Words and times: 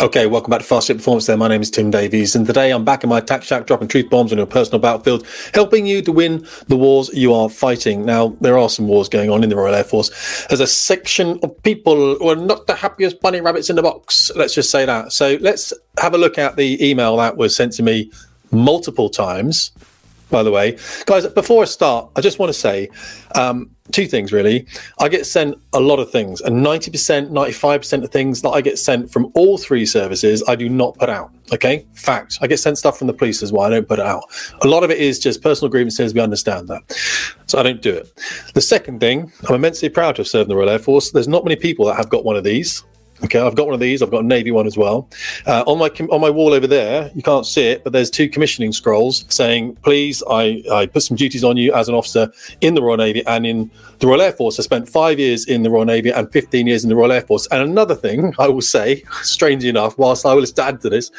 Okay, 0.00 0.26
welcome 0.26 0.50
back 0.50 0.60
to 0.60 0.66
Fast 0.66 0.86
Jet 0.86 0.96
Performance 0.96 1.26
there. 1.26 1.36
My 1.36 1.46
name 1.46 1.60
is 1.60 1.70
Tim 1.70 1.90
Davies, 1.90 2.34
and 2.34 2.46
today 2.46 2.70
I'm 2.70 2.86
back 2.86 3.04
in 3.04 3.10
my 3.10 3.20
tack 3.20 3.42
shack 3.42 3.66
dropping 3.66 3.88
truth 3.88 4.08
bombs 4.08 4.32
on 4.32 4.38
your 4.38 4.46
personal 4.46 4.78
battlefield, 4.78 5.26
helping 5.52 5.84
you 5.84 6.00
to 6.00 6.10
win 6.10 6.46
the 6.68 6.76
wars 6.76 7.10
you 7.12 7.34
are 7.34 7.50
fighting. 7.50 8.06
Now, 8.06 8.34
there 8.40 8.56
are 8.56 8.70
some 8.70 8.88
wars 8.88 9.10
going 9.10 9.28
on 9.28 9.44
in 9.44 9.50
the 9.50 9.56
Royal 9.56 9.74
Air 9.74 9.84
Force. 9.84 10.46
There's 10.46 10.60
a 10.60 10.66
section 10.66 11.38
of 11.42 11.62
people 11.64 12.16
who 12.16 12.30
are 12.30 12.34
not 12.34 12.66
the 12.66 12.76
happiest 12.76 13.20
bunny 13.20 13.42
rabbits 13.42 13.68
in 13.68 13.76
the 13.76 13.82
box. 13.82 14.30
Let's 14.34 14.54
just 14.54 14.70
say 14.70 14.86
that. 14.86 15.12
So 15.12 15.36
let's 15.42 15.70
have 15.98 16.14
a 16.14 16.18
look 16.18 16.38
at 16.38 16.56
the 16.56 16.82
email 16.82 17.18
that 17.18 17.36
was 17.36 17.54
sent 17.54 17.74
to 17.74 17.82
me 17.82 18.10
multiple 18.50 19.10
times 19.10 19.70
by 20.30 20.42
the 20.42 20.50
way. 20.50 20.78
Guys, 21.06 21.26
before 21.26 21.62
I 21.62 21.66
start, 21.66 22.10
I 22.16 22.20
just 22.20 22.38
want 22.38 22.50
to 22.50 22.58
say 22.58 22.88
um, 23.34 23.70
two 23.92 24.06
things 24.06 24.32
really. 24.32 24.66
I 24.98 25.08
get 25.08 25.26
sent 25.26 25.56
a 25.72 25.80
lot 25.80 25.98
of 25.98 26.10
things, 26.10 26.40
and 26.40 26.64
90%, 26.64 27.30
95% 27.30 28.04
of 28.04 28.10
things 28.10 28.42
that 28.42 28.50
I 28.50 28.60
get 28.60 28.78
sent 28.78 29.10
from 29.10 29.30
all 29.34 29.58
three 29.58 29.86
services, 29.86 30.42
I 30.48 30.56
do 30.56 30.68
not 30.68 30.96
put 30.98 31.08
out. 31.08 31.32
Okay, 31.52 31.84
fact. 31.94 32.38
I 32.40 32.46
get 32.46 32.58
sent 32.58 32.78
stuff 32.78 32.96
from 32.98 33.08
the 33.08 33.12
police 33.12 33.42
as 33.42 33.52
well. 33.52 33.62
I 33.62 33.70
don't 33.70 33.88
put 33.88 33.98
it 33.98 34.06
out. 34.06 34.24
A 34.62 34.68
lot 34.68 34.84
of 34.84 34.90
it 34.90 34.98
is 34.98 35.18
just 35.18 35.42
personal 35.42 35.68
grievances. 35.68 36.14
We 36.14 36.20
understand 36.20 36.68
that. 36.68 36.82
So 37.46 37.58
I 37.58 37.64
don't 37.64 37.82
do 37.82 37.92
it. 37.92 38.12
The 38.54 38.60
second 38.60 39.00
thing, 39.00 39.32
I'm 39.48 39.56
immensely 39.56 39.88
proud 39.88 40.16
to 40.16 40.20
have 40.20 40.28
served 40.28 40.44
in 40.44 40.50
the 40.50 40.56
Royal 40.56 40.70
Air 40.70 40.78
Force. 40.78 41.10
There's 41.10 41.26
not 41.26 41.44
many 41.44 41.56
people 41.56 41.86
that 41.86 41.96
have 41.96 42.08
got 42.08 42.24
one 42.24 42.36
of 42.36 42.44
these. 42.44 42.84
Okay, 43.24 43.38
I've 43.38 43.54
got 43.54 43.66
one 43.66 43.74
of 43.74 43.80
these. 43.80 44.02
I've 44.02 44.10
got 44.10 44.24
a 44.24 44.26
navy 44.26 44.50
one 44.50 44.66
as 44.66 44.78
well. 44.78 45.08
Uh, 45.46 45.62
on 45.66 45.78
my 45.78 45.88
on 46.10 46.20
my 46.20 46.30
wall 46.30 46.54
over 46.54 46.66
there, 46.66 47.10
you 47.14 47.22
can't 47.22 47.44
see 47.44 47.68
it, 47.68 47.84
but 47.84 47.92
there's 47.92 48.08
two 48.10 48.28
commissioning 48.28 48.72
scrolls 48.72 49.26
saying, 49.28 49.76
"Please, 49.76 50.22
I, 50.28 50.62
I 50.72 50.86
put 50.86 51.02
some 51.02 51.16
duties 51.16 51.44
on 51.44 51.56
you 51.58 51.72
as 51.74 51.88
an 51.88 51.94
officer 51.94 52.32
in 52.62 52.74
the 52.74 52.82
Royal 52.82 52.96
Navy 52.96 53.24
and 53.26 53.46
in 53.46 53.70
the 53.98 54.06
Royal 54.06 54.22
Air 54.22 54.32
Force. 54.32 54.58
I 54.58 54.62
spent 54.62 54.88
five 54.88 55.18
years 55.18 55.44
in 55.44 55.62
the 55.62 55.70
Royal 55.70 55.84
Navy 55.84 56.08
and 56.08 56.32
15 56.32 56.66
years 56.66 56.82
in 56.82 56.88
the 56.88 56.96
Royal 56.96 57.12
Air 57.12 57.20
Force." 57.20 57.46
And 57.48 57.62
another 57.62 57.94
thing 57.94 58.34
I 58.38 58.48
will 58.48 58.62
say, 58.62 59.02
strangely 59.22 59.68
enough, 59.68 59.98
whilst 59.98 60.24
I 60.24 60.32
will 60.32 60.46
add 60.58 60.80
to 60.80 60.88
this, 60.88 61.10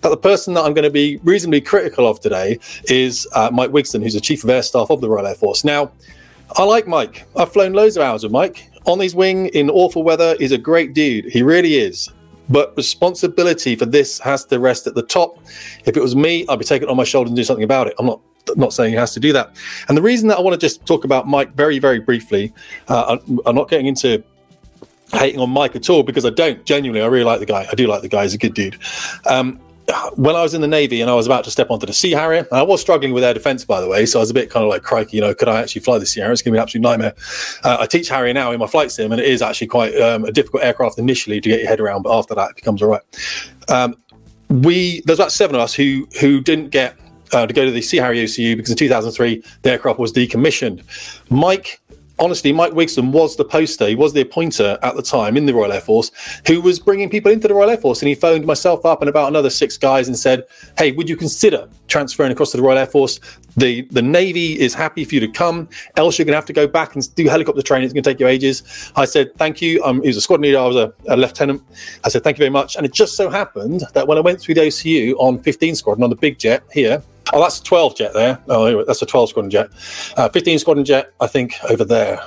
that 0.00 0.08
the 0.08 0.16
person 0.16 0.54
that 0.54 0.64
I'm 0.64 0.72
going 0.72 0.84
to 0.84 0.90
be 0.90 1.18
reasonably 1.22 1.60
critical 1.60 2.08
of 2.08 2.18
today 2.20 2.58
is 2.84 3.28
uh, 3.34 3.50
Mike 3.52 3.70
Wigston, 3.70 4.02
who's 4.02 4.14
the 4.14 4.20
Chief 4.20 4.42
of 4.42 4.50
Air 4.50 4.62
Staff 4.62 4.90
of 4.90 5.02
the 5.02 5.08
Royal 5.08 5.26
Air 5.26 5.34
Force. 5.34 5.64
Now, 5.64 5.92
I 6.56 6.64
like 6.64 6.86
Mike. 6.86 7.26
I've 7.36 7.52
flown 7.52 7.72
loads 7.72 7.96
of 7.96 8.02
hours 8.02 8.22
with 8.22 8.32
Mike 8.32 8.68
on 8.86 9.00
his 9.00 9.14
wing 9.14 9.46
in 9.48 9.70
awful 9.70 10.02
weather. 10.02 10.36
He's 10.38 10.52
a 10.52 10.58
great 10.58 10.94
dude. 10.94 11.26
He 11.26 11.42
really 11.42 11.76
is. 11.76 12.08
But 12.48 12.76
responsibility 12.76 13.76
for 13.76 13.86
this 13.86 14.18
has 14.20 14.44
to 14.46 14.58
rest 14.58 14.86
at 14.86 14.94
the 14.94 15.02
top. 15.02 15.38
If 15.86 15.96
it 15.96 16.00
was 16.00 16.14
me, 16.16 16.44
I'd 16.48 16.58
be 16.58 16.64
taking 16.64 16.88
it 16.88 16.90
on 16.90 16.96
my 16.96 17.04
shoulder 17.04 17.28
and 17.28 17.36
do 17.36 17.44
something 17.44 17.64
about 17.64 17.86
it. 17.86 17.94
I'm 17.98 18.06
not 18.06 18.20
not 18.56 18.72
saying 18.72 18.90
he 18.90 18.96
has 18.96 19.14
to 19.14 19.20
do 19.20 19.32
that. 19.32 19.54
And 19.88 19.96
the 19.96 20.02
reason 20.02 20.28
that 20.28 20.36
I 20.36 20.40
want 20.40 20.52
to 20.54 20.58
just 20.58 20.84
talk 20.84 21.04
about 21.04 21.28
Mike 21.28 21.54
very, 21.54 21.78
very 21.78 22.00
briefly, 22.00 22.52
uh, 22.88 23.16
I'm 23.46 23.54
not 23.54 23.70
getting 23.70 23.86
into 23.86 24.22
hating 25.12 25.40
on 25.40 25.50
Mike 25.50 25.76
at 25.76 25.88
all 25.88 26.02
because 26.02 26.24
I 26.24 26.30
don't 26.30 26.64
genuinely. 26.64 27.02
I 27.02 27.06
really 27.06 27.24
like 27.24 27.40
the 27.40 27.46
guy. 27.46 27.66
I 27.70 27.74
do 27.74 27.86
like 27.86 28.02
the 28.02 28.08
guy. 28.08 28.24
He's 28.24 28.34
a 28.34 28.38
good 28.38 28.54
dude. 28.54 28.78
Um, 29.26 29.60
when 30.14 30.36
I 30.36 30.42
was 30.42 30.54
in 30.54 30.60
the 30.60 30.68
Navy 30.68 31.00
and 31.00 31.10
I 31.10 31.14
was 31.14 31.26
about 31.26 31.44
to 31.44 31.50
step 31.50 31.70
onto 31.70 31.86
the 31.86 31.92
Sea 31.92 32.12
Harrier, 32.12 32.46
I 32.52 32.62
was 32.62 32.80
struggling 32.80 33.12
with 33.12 33.24
air 33.24 33.34
defense, 33.34 33.64
by 33.64 33.80
the 33.80 33.88
way. 33.88 34.06
So 34.06 34.18
I 34.18 34.22
was 34.22 34.30
a 34.30 34.34
bit 34.34 34.50
kind 34.50 34.64
of 34.64 34.70
like, 34.70 34.82
crikey, 34.82 35.16
you 35.16 35.20
know, 35.20 35.34
could 35.34 35.48
I 35.48 35.60
actually 35.60 35.82
fly 35.82 35.98
the 35.98 36.06
Sea 36.06 36.20
Harrier? 36.20 36.32
It's 36.32 36.42
going 36.42 36.52
to 36.52 36.56
be 36.56 36.58
an 36.58 36.62
absolute 36.62 36.82
nightmare. 36.82 37.14
Uh, 37.64 37.78
I 37.80 37.86
teach 37.86 38.08
Harrier 38.08 38.34
now 38.34 38.52
in 38.52 38.60
my 38.60 38.66
flight 38.66 38.90
sim, 38.90 39.12
and 39.12 39.20
it 39.20 39.26
is 39.26 39.42
actually 39.42 39.68
quite 39.68 39.94
um, 40.00 40.24
a 40.24 40.32
difficult 40.32 40.62
aircraft 40.62 40.98
initially 40.98 41.40
to 41.40 41.48
get 41.48 41.60
your 41.60 41.68
head 41.68 41.80
around, 41.80 42.02
but 42.02 42.16
after 42.16 42.34
that, 42.34 42.50
it 42.50 42.56
becomes 42.56 42.82
all 42.82 42.88
right. 42.88 43.02
Um, 43.68 43.96
we 44.48 45.02
there's 45.06 45.18
about 45.18 45.32
seven 45.32 45.56
of 45.56 45.62
us 45.62 45.74
who 45.74 46.06
who 46.20 46.40
didn't 46.40 46.68
get 46.68 46.96
uh, 47.32 47.46
to 47.46 47.52
go 47.52 47.64
to 47.64 47.70
the 47.70 47.82
Sea 47.82 47.96
Harrier 47.98 48.24
OCU 48.24 48.56
because 48.56 48.70
in 48.70 48.76
2003 48.76 49.42
the 49.62 49.70
aircraft 49.70 49.98
was 49.98 50.12
decommissioned. 50.12 50.82
Mike 51.30 51.80
honestly, 52.22 52.52
Mike 52.52 52.72
Wigston 52.72 53.10
was 53.10 53.36
the 53.36 53.44
poster, 53.44 53.88
he 53.88 53.94
was 53.94 54.12
the 54.12 54.20
appointer 54.22 54.78
at 54.82 54.94
the 54.96 55.02
time 55.02 55.36
in 55.36 55.46
the 55.46 55.52
Royal 55.52 55.72
Air 55.72 55.80
Force 55.80 56.10
who 56.46 56.60
was 56.60 56.78
bringing 56.78 57.10
people 57.10 57.30
into 57.30 57.48
the 57.48 57.54
Royal 57.54 57.70
Air 57.70 57.76
Force. 57.76 58.00
And 58.00 58.08
he 58.08 58.14
phoned 58.14 58.46
myself 58.46 58.84
up 58.86 59.02
and 59.02 59.08
about 59.08 59.28
another 59.28 59.50
six 59.50 59.76
guys 59.76 60.08
and 60.08 60.16
said, 60.16 60.44
Hey, 60.78 60.92
would 60.92 61.08
you 61.08 61.16
consider 61.16 61.68
transferring 61.88 62.32
across 62.32 62.52
to 62.52 62.56
the 62.56 62.62
Royal 62.62 62.78
Air 62.78 62.86
Force? 62.86 63.20
The, 63.56 63.82
the 63.90 64.00
Navy 64.00 64.58
is 64.58 64.72
happy 64.72 65.04
for 65.04 65.14
you 65.14 65.20
to 65.20 65.28
come, 65.28 65.68
else 65.96 66.18
you're 66.18 66.24
going 66.24 66.32
to 66.32 66.36
have 66.36 66.46
to 66.46 66.52
go 66.54 66.66
back 66.66 66.94
and 66.94 67.14
do 67.14 67.28
helicopter 67.28 67.60
training. 67.60 67.84
It's 67.84 67.92
going 67.92 68.02
to 68.02 68.10
take 68.10 68.20
you 68.20 68.26
ages. 68.26 68.62
I 68.96 69.04
said, 69.04 69.34
Thank 69.36 69.60
you. 69.60 69.82
Um, 69.84 70.00
he 70.02 70.08
was 70.08 70.16
a 70.16 70.20
squadron 70.20 70.44
leader, 70.44 70.58
I 70.58 70.66
was 70.66 70.76
a, 70.76 70.92
a 71.08 71.16
lieutenant. 71.16 71.62
I 72.04 72.08
said, 72.08 72.24
Thank 72.24 72.38
you 72.38 72.42
very 72.42 72.50
much. 72.50 72.76
And 72.76 72.86
it 72.86 72.92
just 72.92 73.16
so 73.16 73.28
happened 73.28 73.82
that 73.94 74.06
when 74.06 74.16
I 74.16 74.20
went 74.20 74.40
through 74.40 74.54
the 74.54 74.62
OCU 74.62 75.14
on 75.18 75.38
15 75.38 75.76
Squadron 75.76 76.04
on 76.04 76.10
the 76.10 76.16
big 76.16 76.38
jet 76.38 76.62
here, 76.72 77.02
Oh, 77.32 77.40
that's 77.40 77.60
a 77.60 77.64
12 77.64 77.96
jet 77.96 78.12
there. 78.12 78.38
Oh, 78.48 78.84
that's 78.84 79.02
a 79.02 79.06
12 79.06 79.30
squadron 79.30 79.50
jet. 79.50 79.70
Uh, 80.16 80.28
15 80.28 80.58
squadron 80.58 80.84
jet, 80.84 81.12
I 81.20 81.26
think, 81.26 81.54
over 81.70 81.84
there 81.84 82.20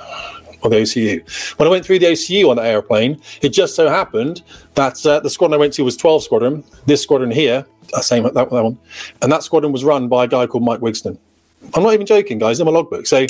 on 0.62 0.70
the 0.70 0.76
OCU. 0.78 1.58
When 1.58 1.68
I 1.68 1.70
went 1.70 1.84
through 1.84 2.00
the 2.00 2.06
OCU 2.06 2.50
on 2.50 2.56
that 2.56 2.66
airplane, 2.66 3.20
it 3.40 3.50
just 3.50 3.74
so 3.74 3.88
happened 3.88 4.42
that 4.74 5.04
uh, 5.06 5.20
the 5.20 5.30
squadron 5.30 5.54
I 5.54 5.60
went 5.60 5.72
to 5.74 5.84
was 5.84 5.96
12 5.96 6.24
squadron. 6.24 6.64
This 6.86 7.02
squadron 7.02 7.30
here, 7.30 7.64
uh, 7.94 8.00
same 8.00 8.24
that, 8.24 8.34
that 8.34 8.50
one, 8.50 8.78
and 9.22 9.30
that 9.30 9.42
squadron 9.42 9.72
was 9.72 9.84
run 9.84 10.08
by 10.08 10.24
a 10.24 10.28
guy 10.28 10.46
called 10.46 10.64
Mike 10.64 10.80
Wigston. 10.80 11.18
I'm 11.74 11.82
not 11.82 11.94
even 11.94 12.06
joking, 12.06 12.38
guys. 12.38 12.60
I'm 12.60 12.68
a 12.68 12.70
logbook. 12.70 13.06
So, 13.06 13.26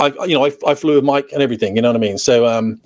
I, 0.00 0.12
you 0.26 0.34
know, 0.34 0.44
I, 0.44 0.52
I, 0.66 0.74
flew 0.74 0.96
with 0.96 1.04
Mike 1.04 1.30
and 1.32 1.42
everything. 1.42 1.76
You 1.76 1.82
know 1.82 1.88
what 1.88 1.96
I 1.96 2.00
mean? 2.00 2.18
So, 2.18 2.46
um, 2.46 2.80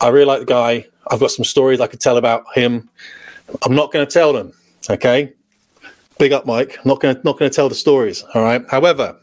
I 0.00 0.08
really 0.08 0.26
like 0.26 0.40
the 0.40 0.46
guy. 0.46 0.86
I've 1.10 1.20
got 1.20 1.30
some 1.30 1.44
stories 1.44 1.80
I 1.80 1.86
could 1.86 2.00
tell 2.00 2.16
about 2.16 2.44
him. 2.54 2.88
I'm 3.62 3.74
not 3.74 3.92
going 3.92 4.06
to 4.06 4.12
tell 4.12 4.32
them. 4.32 4.52
Okay, 4.90 5.32
big 6.18 6.32
up, 6.32 6.46
Mike. 6.46 6.78
Not 6.84 7.00
going 7.00 7.16
not 7.24 7.38
going 7.38 7.50
to 7.50 7.54
tell 7.54 7.68
the 7.68 7.74
stories. 7.74 8.24
All 8.34 8.42
right. 8.42 8.64
However, 8.70 9.16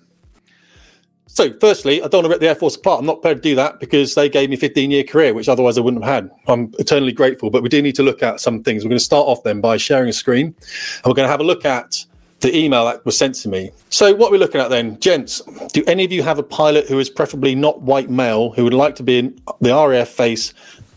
so, 1.33 1.53
firstly, 1.61 2.03
I 2.03 2.09
don't 2.09 2.23
want 2.23 2.25
to 2.25 2.29
rip 2.29 2.39
the 2.41 2.49
Air 2.49 2.55
Force 2.55 2.75
apart. 2.75 2.99
I'm 2.99 3.05
not 3.05 3.21
prepared 3.21 3.37
to 3.37 3.41
do 3.41 3.55
that 3.55 3.79
because 3.79 4.15
they 4.15 4.27
gave 4.27 4.49
me 4.49 4.57
a 4.57 4.59
15 4.59 4.91
year 4.91 5.05
career, 5.05 5.33
which 5.33 5.47
otherwise 5.47 5.77
I 5.77 5.81
wouldn't 5.81 6.03
have 6.03 6.13
had. 6.13 6.31
I'm 6.47 6.73
eternally 6.77 7.13
grateful, 7.13 7.49
but 7.49 7.63
we 7.63 7.69
do 7.69 7.81
need 7.81 7.95
to 7.95 8.03
look 8.03 8.21
at 8.21 8.41
some 8.41 8.61
things. 8.61 8.83
We're 8.83 8.89
going 8.89 8.99
to 8.99 9.05
start 9.05 9.27
off 9.27 9.41
then 9.43 9.61
by 9.61 9.77
sharing 9.77 10.09
a 10.09 10.13
screen 10.13 10.47
and 10.47 11.05
we're 11.05 11.13
going 11.13 11.25
to 11.25 11.31
have 11.31 11.39
a 11.39 11.45
look 11.45 11.63
at 11.63 12.05
the 12.41 12.53
email 12.53 12.83
that 12.83 13.05
was 13.05 13.17
sent 13.17 13.35
to 13.35 13.49
me. 13.49 13.71
So, 13.89 14.13
what 14.13 14.29
we're 14.29 14.39
looking 14.39 14.59
at 14.59 14.69
then, 14.69 14.99
gents, 14.99 15.41
do 15.71 15.85
any 15.87 16.03
of 16.03 16.11
you 16.11 16.21
have 16.21 16.37
a 16.37 16.43
pilot 16.43 16.87
who 16.87 16.99
is 16.99 17.09
preferably 17.09 17.55
not 17.55 17.81
white 17.81 18.09
male 18.09 18.51
who 18.51 18.65
would 18.65 18.73
like 18.73 18.95
to 18.95 19.03
be 19.03 19.19
in 19.19 19.39
the 19.61 19.69
RAF 19.69 20.09
face 20.09 20.53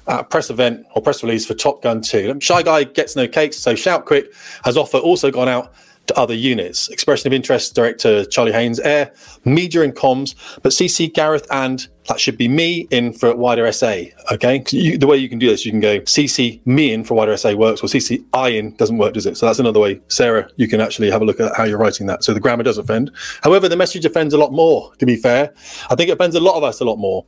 at 0.09 0.21
a 0.21 0.25
press 0.25 0.51
event 0.51 0.85
or 0.97 1.03
press 1.03 1.23
release 1.23 1.47
for 1.47 1.55
Top 1.55 1.81
Gun 1.81 2.01
2? 2.01 2.41
Shy 2.41 2.65
Guy 2.65 2.83
gets 2.83 3.15
no 3.15 3.29
cakes, 3.29 3.57
so 3.57 3.77
shout 3.77 4.05
quick 4.05 4.33
has 4.65 4.77
offer 4.77 4.99
also 4.99 5.31
gone 5.31 5.49
out 5.49 5.73
to 6.07 6.19
other 6.19 6.35
units. 6.35 6.89
Expression 6.89 7.27
of 7.29 7.33
interest, 7.33 7.75
Director 7.75 8.25
Charlie 8.25 8.53
Haynes, 8.53 8.81
Air, 8.81 9.13
Media 9.45 9.83
and 9.83 9.95
Comms, 9.95 10.35
but 10.63 10.73
CC 10.73 11.13
Gareth 11.13 11.47
and 11.51 11.89
that 12.09 12.21
should 12.21 12.37
be 12.37 12.49
me 12.49 12.87
in 12.91 13.13
for 13.13 13.35
wider 13.35 13.71
SA. 13.73 14.03
Okay, 14.33 14.63
you, 14.71 14.99
the 14.99 15.07
way 15.07 15.17
you 15.17 15.29
can 15.29 15.39
do 15.39 15.49
this, 15.49 15.65
you 15.65 15.73
can 15.73 15.81
go 15.81 16.01
CC 16.01 16.65
me 16.67 16.93
in 16.93 17.05
for 17.05 17.15
wider 17.15 17.37
SA 17.37 17.55
works, 17.55 17.83
or 17.83 17.87
CC 17.87 18.25
I 18.33 18.49
in 18.49 18.77
doesn't 18.77 18.99
work, 18.99 19.15
does 19.15 19.27
it? 19.27 19.37
So 19.37 19.47
that's 19.47 19.59
another 19.59 19.81
way, 19.81 20.01
Sarah. 20.09 20.49
You 20.57 20.69
can 20.69 20.81
actually 20.81 21.11
have 21.11 21.23
a 21.23 21.25
look 21.25 21.41
at 21.41 21.55
how 21.57 21.65
you're 21.65 21.79
writing 21.79 22.07
that. 22.07 22.25
So 22.25 22.35
the 22.35 22.41
grammar 22.41 22.63
does 22.63 22.79
offend. 22.79 23.11
However, 23.43 23.69
the 23.69 23.77
message 23.77 24.05
offends 24.05 24.35
a 24.35 24.39
lot 24.39 24.53
more. 24.53 24.95
To 24.97 25.07
be 25.07 25.17
fair, 25.17 25.53
I 25.91 25.95
think 25.95 26.11
it 26.11 26.13
offends 26.13 26.37
a 26.37 26.41
lot 26.41 26.57
of 26.57 26.63
us 26.63 26.81
a 26.81 26.85
lot 26.85 26.97
more. 26.97 27.25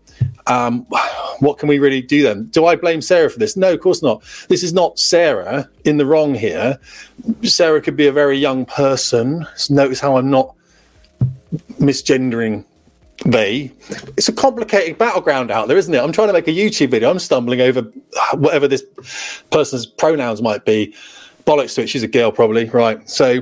Um, 0.46 0.86
what 1.40 1.58
can 1.58 1.68
we 1.68 1.78
really 1.78 2.02
do 2.02 2.22
then? 2.22 2.46
Do 2.46 2.66
I 2.66 2.76
blame 2.76 3.00
Sarah 3.00 3.30
for 3.30 3.38
this? 3.38 3.56
No, 3.56 3.72
of 3.72 3.80
course 3.80 4.02
not. 4.02 4.22
This 4.48 4.62
is 4.62 4.72
not 4.72 4.98
Sarah 4.98 5.68
in 5.84 5.96
the 5.96 6.06
wrong 6.06 6.34
here. 6.34 6.78
Sarah 7.42 7.80
could 7.80 7.96
be 7.96 8.06
a 8.06 8.12
very 8.12 8.38
young 8.38 8.66
person. 8.66 9.46
Notice 9.70 10.00
how 10.00 10.16
I'm 10.16 10.30
not 10.30 10.54
misgendering 11.80 12.64
they 13.24 13.72
it's 14.16 14.28
a 14.28 14.32
complicated 14.32 14.98
battleground 14.98 15.50
out 15.50 15.68
there 15.68 15.76
isn't 15.76 15.94
it? 15.94 15.98
I'm 15.98 16.12
trying 16.12 16.28
to 16.28 16.32
make 16.32 16.48
a 16.48 16.52
youtube 16.52 16.90
video. 16.90 17.10
I'm 17.10 17.18
stumbling 17.18 17.60
over 17.60 17.82
whatever 18.34 18.68
this 18.68 18.84
person's 19.50 19.86
pronouns 19.86 20.42
might 20.42 20.64
be. 20.64 20.94
Bollocks 21.46 21.76
to 21.76 21.82
it. 21.82 21.88
She's 21.88 22.02
a 22.02 22.08
girl 22.08 22.32
probably. 22.32 22.64
Right. 22.64 23.08
So 23.08 23.40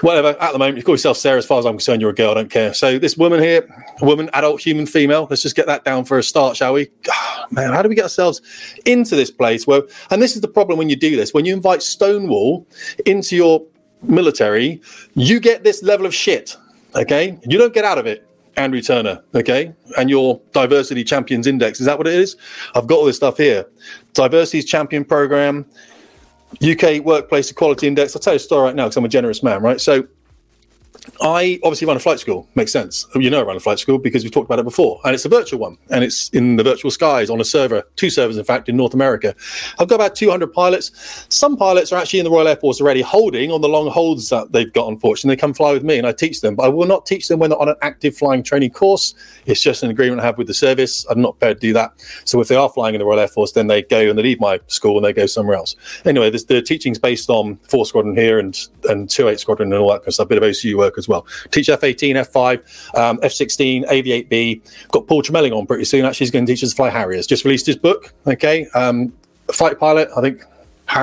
whatever. 0.00 0.40
At 0.40 0.52
the 0.52 0.58
moment 0.58 0.78
you 0.78 0.82
call 0.82 0.94
yourself 0.94 1.18
sarah. 1.18 1.38
As 1.38 1.46
far 1.46 1.58
as 1.58 1.66
i'm 1.66 1.74
concerned 1.74 2.00
you're 2.00 2.10
a 2.10 2.14
girl. 2.14 2.30
I 2.30 2.34
don't 2.34 2.50
care. 2.50 2.74
So 2.74 2.98
this 2.98 3.16
woman 3.16 3.40
here 3.40 3.68
woman 4.00 4.28
adult 4.32 4.60
human 4.60 4.86
female. 4.86 5.26
Let's 5.28 5.42
just 5.42 5.54
get 5.54 5.66
that 5.66 5.84
down 5.84 6.04
for 6.04 6.18
a 6.18 6.22
start 6.22 6.56
shall 6.56 6.72
we? 6.72 6.88
Oh, 7.10 7.44
man 7.50 7.72
how 7.72 7.82
do 7.82 7.88
we 7.88 7.94
get 7.94 8.04
ourselves 8.04 8.40
into 8.86 9.14
this 9.14 9.30
place? 9.30 9.66
Where 9.66 9.82
and 10.10 10.20
this 10.20 10.34
is 10.34 10.40
the 10.40 10.48
problem 10.48 10.78
when 10.78 10.88
you 10.88 10.96
do 10.96 11.14
this. 11.14 11.32
When 11.32 11.44
you 11.44 11.54
invite 11.54 11.82
stonewall 11.82 12.66
into 13.04 13.36
your 13.36 13.64
military 14.02 14.80
you 15.14 15.38
get 15.38 15.62
this 15.62 15.82
level 15.82 16.06
of 16.06 16.14
shit. 16.14 16.56
Okay? 16.94 17.38
You 17.46 17.58
don't 17.58 17.74
get 17.74 17.84
out 17.84 17.98
of 17.98 18.06
it 18.06 18.25
Andrew 18.56 18.80
Turner, 18.80 19.22
okay, 19.34 19.72
and 19.98 20.08
your 20.08 20.40
diversity 20.52 21.04
champions 21.04 21.46
index. 21.46 21.80
Is 21.80 21.86
that 21.86 21.98
what 21.98 22.06
it 22.06 22.14
is? 22.14 22.36
I've 22.74 22.86
got 22.86 22.96
all 22.96 23.04
this 23.04 23.16
stuff 23.16 23.36
here. 23.36 23.66
Diversity 24.14 24.62
champion 24.62 25.04
program, 25.04 25.66
UK 26.62 27.04
workplace 27.04 27.50
equality 27.50 27.86
index. 27.86 28.16
I'll 28.16 28.20
tell 28.20 28.32
you 28.32 28.38
a 28.38 28.40
story 28.40 28.64
right 28.64 28.74
now 28.74 28.84
because 28.84 28.96
I'm 28.96 29.04
a 29.04 29.08
generous 29.08 29.42
man, 29.42 29.62
right? 29.62 29.80
So 29.80 30.06
I 31.20 31.58
obviously 31.62 31.86
run 31.86 31.96
a 31.96 32.00
flight 32.00 32.20
school. 32.20 32.48
Makes 32.54 32.72
sense. 32.72 33.06
You 33.14 33.30
know, 33.30 33.40
I 33.40 33.44
run 33.44 33.56
a 33.56 33.60
flight 33.60 33.78
school 33.78 33.98
because 33.98 34.22
we've 34.22 34.32
talked 34.32 34.46
about 34.46 34.58
it 34.58 34.64
before, 34.64 35.00
and 35.04 35.14
it's 35.14 35.24
a 35.24 35.28
virtual 35.28 35.60
one, 35.60 35.78
and 35.90 36.04
it's 36.04 36.28
in 36.30 36.56
the 36.56 36.62
virtual 36.62 36.90
skies 36.90 37.30
on 37.30 37.40
a 37.40 37.44
server, 37.44 37.84
two 37.96 38.10
servers, 38.10 38.36
in 38.36 38.44
fact, 38.44 38.68
in 38.68 38.76
North 38.76 38.94
America. 38.94 39.34
I've 39.78 39.88
got 39.88 39.96
about 39.96 40.14
200 40.14 40.52
pilots. 40.52 41.26
Some 41.28 41.56
pilots 41.56 41.92
are 41.92 42.00
actually 42.00 42.20
in 42.20 42.24
the 42.24 42.30
Royal 42.30 42.48
Air 42.48 42.56
Force 42.56 42.80
already, 42.80 43.02
holding 43.02 43.50
on 43.50 43.60
the 43.60 43.68
long 43.68 43.90
holds 43.90 44.28
that 44.30 44.52
they've 44.52 44.72
got. 44.72 44.88
Unfortunately, 44.88 45.36
they 45.36 45.40
come 45.40 45.54
fly 45.54 45.72
with 45.72 45.84
me, 45.84 45.98
and 45.98 46.06
I 46.06 46.12
teach 46.12 46.40
them. 46.40 46.54
But 46.56 46.64
I 46.64 46.68
will 46.68 46.86
not 46.86 47.06
teach 47.06 47.28
them 47.28 47.38
when 47.38 47.50
they're 47.50 47.60
on 47.60 47.68
an 47.68 47.76
active 47.82 48.16
flying 48.16 48.42
training 48.42 48.70
course. 48.70 49.14
It's 49.46 49.60
just 49.60 49.82
an 49.82 49.90
agreement 49.90 50.20
I 50.20 50.24
have 50.24 50.38
with 50.38 50.46
the 50.46 50.54
service. 50.54 51.06
I'm 51.06 51.20
not 51.20 51.38
prepared 51.38 51.60
to 51.60 51.66
do 51.68 51.72
that. 51.74 51.92
So 52.24 52.40
if 52.40 52.48
they 52.48 52.56
are 52.56 52.68
flying 52.68 52.94
in 52.94 52.98
the 52.98 53.06
Royal 53.06 53.20
Air 53.20 53.28
Force, 53.28 53.52
then 53.52 53.66
they 53.66 53.82
go 53.82 54.00
and 54.00 54.18
they 54.18 54.22
leave 54.22 54.40
my 54.40 54.60
school 54.66 54.96
and 54.96 55.04
they 55.04 55.12
go 55.12 55.26
somewhere 55.26 55.56
else. 55.56 55.76
Anyway, 56.04 56.30
this, 56.30 56.44
the 56.44 56.62
teaching's 56.62 56.98
based 56.98 57.30
on 57.30 57.56
four 57.68 57.86
squadron 57.86 58.16
here 58.16 58.38
and 58.38 58.58
and 58.88 59.08
two 59.10 59.28
eight 59.28 59.40
squadron 59.40 59.72
and 59.72 59.80
all 59.80 59.90
that 59.90 60.00
kind 60.00 60.08
of 60.08 60.14
stuff. 60.14 60.26
A 60.26 60.28
bit 60.28 60.38
of 60.38 60.44
OCU 60.44 60.76
work 60.76 60.95
as 60.98 61.08
well. 61.08 61.26
Teach 61.50 61.68
F-18, 61.68 62.14
F5, 62.26 62.98
um, 62.98 63.18
F-16, 63.22 63.84
AV-8B. 63.84 64.88
Got 64.92 65.06
Paul 65.06 65.22
Tremelling 65.22 65.52
on 65.52 65.66
pretty 65.66 65.84
soon. 65.84 66.04
Actually, 66.04 66.24
he's 66.24 66.30
going 66.30 66.46
to 66.46 66.52
teach 66.52 66.62
us 66.62 66.70
to 66.70 66.76
fly 66.76 66.90
Harriers. 66.90 67.26
Just 67.26 67.44
released 67.44 67.66
his 67.66 67.76
book. 67.76 68.12
Okay, 68.26 68.66
um, 68.74 69.12
fight 69.52 69.78
pilot. 69.78 70.08
I 70.16 70.20
think 70.20 70.42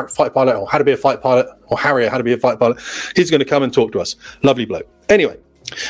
fight 0.09 0.33
pilot 0.33 0.55
or 0.55 0.67
how 0.69 0.77
to 0.77 0.83
be 0.83 0.93
a 0.93 0.97
fight 0.97 1.21
pilot 1.21 1.47
or 1.67 1.77
Harrier, 1.77 2.09
how 2.09 2.17
to 2.17 2.23
be 2.23 2.33
a 2.33 2.37
fight 2.37 2.59
pilot. 2.59 2.79
He's 3.15 3.29
going 3.29 3.39
to 3.39 3.45
come 3.45 3.63
and 3.63 3.73
talk 3.73 3.91
to 3.93 3.99
us. 3.99 4.15
Lovely 4.41 4.65
bloke. 4.65 4.87
Anyway, 5.09 5.37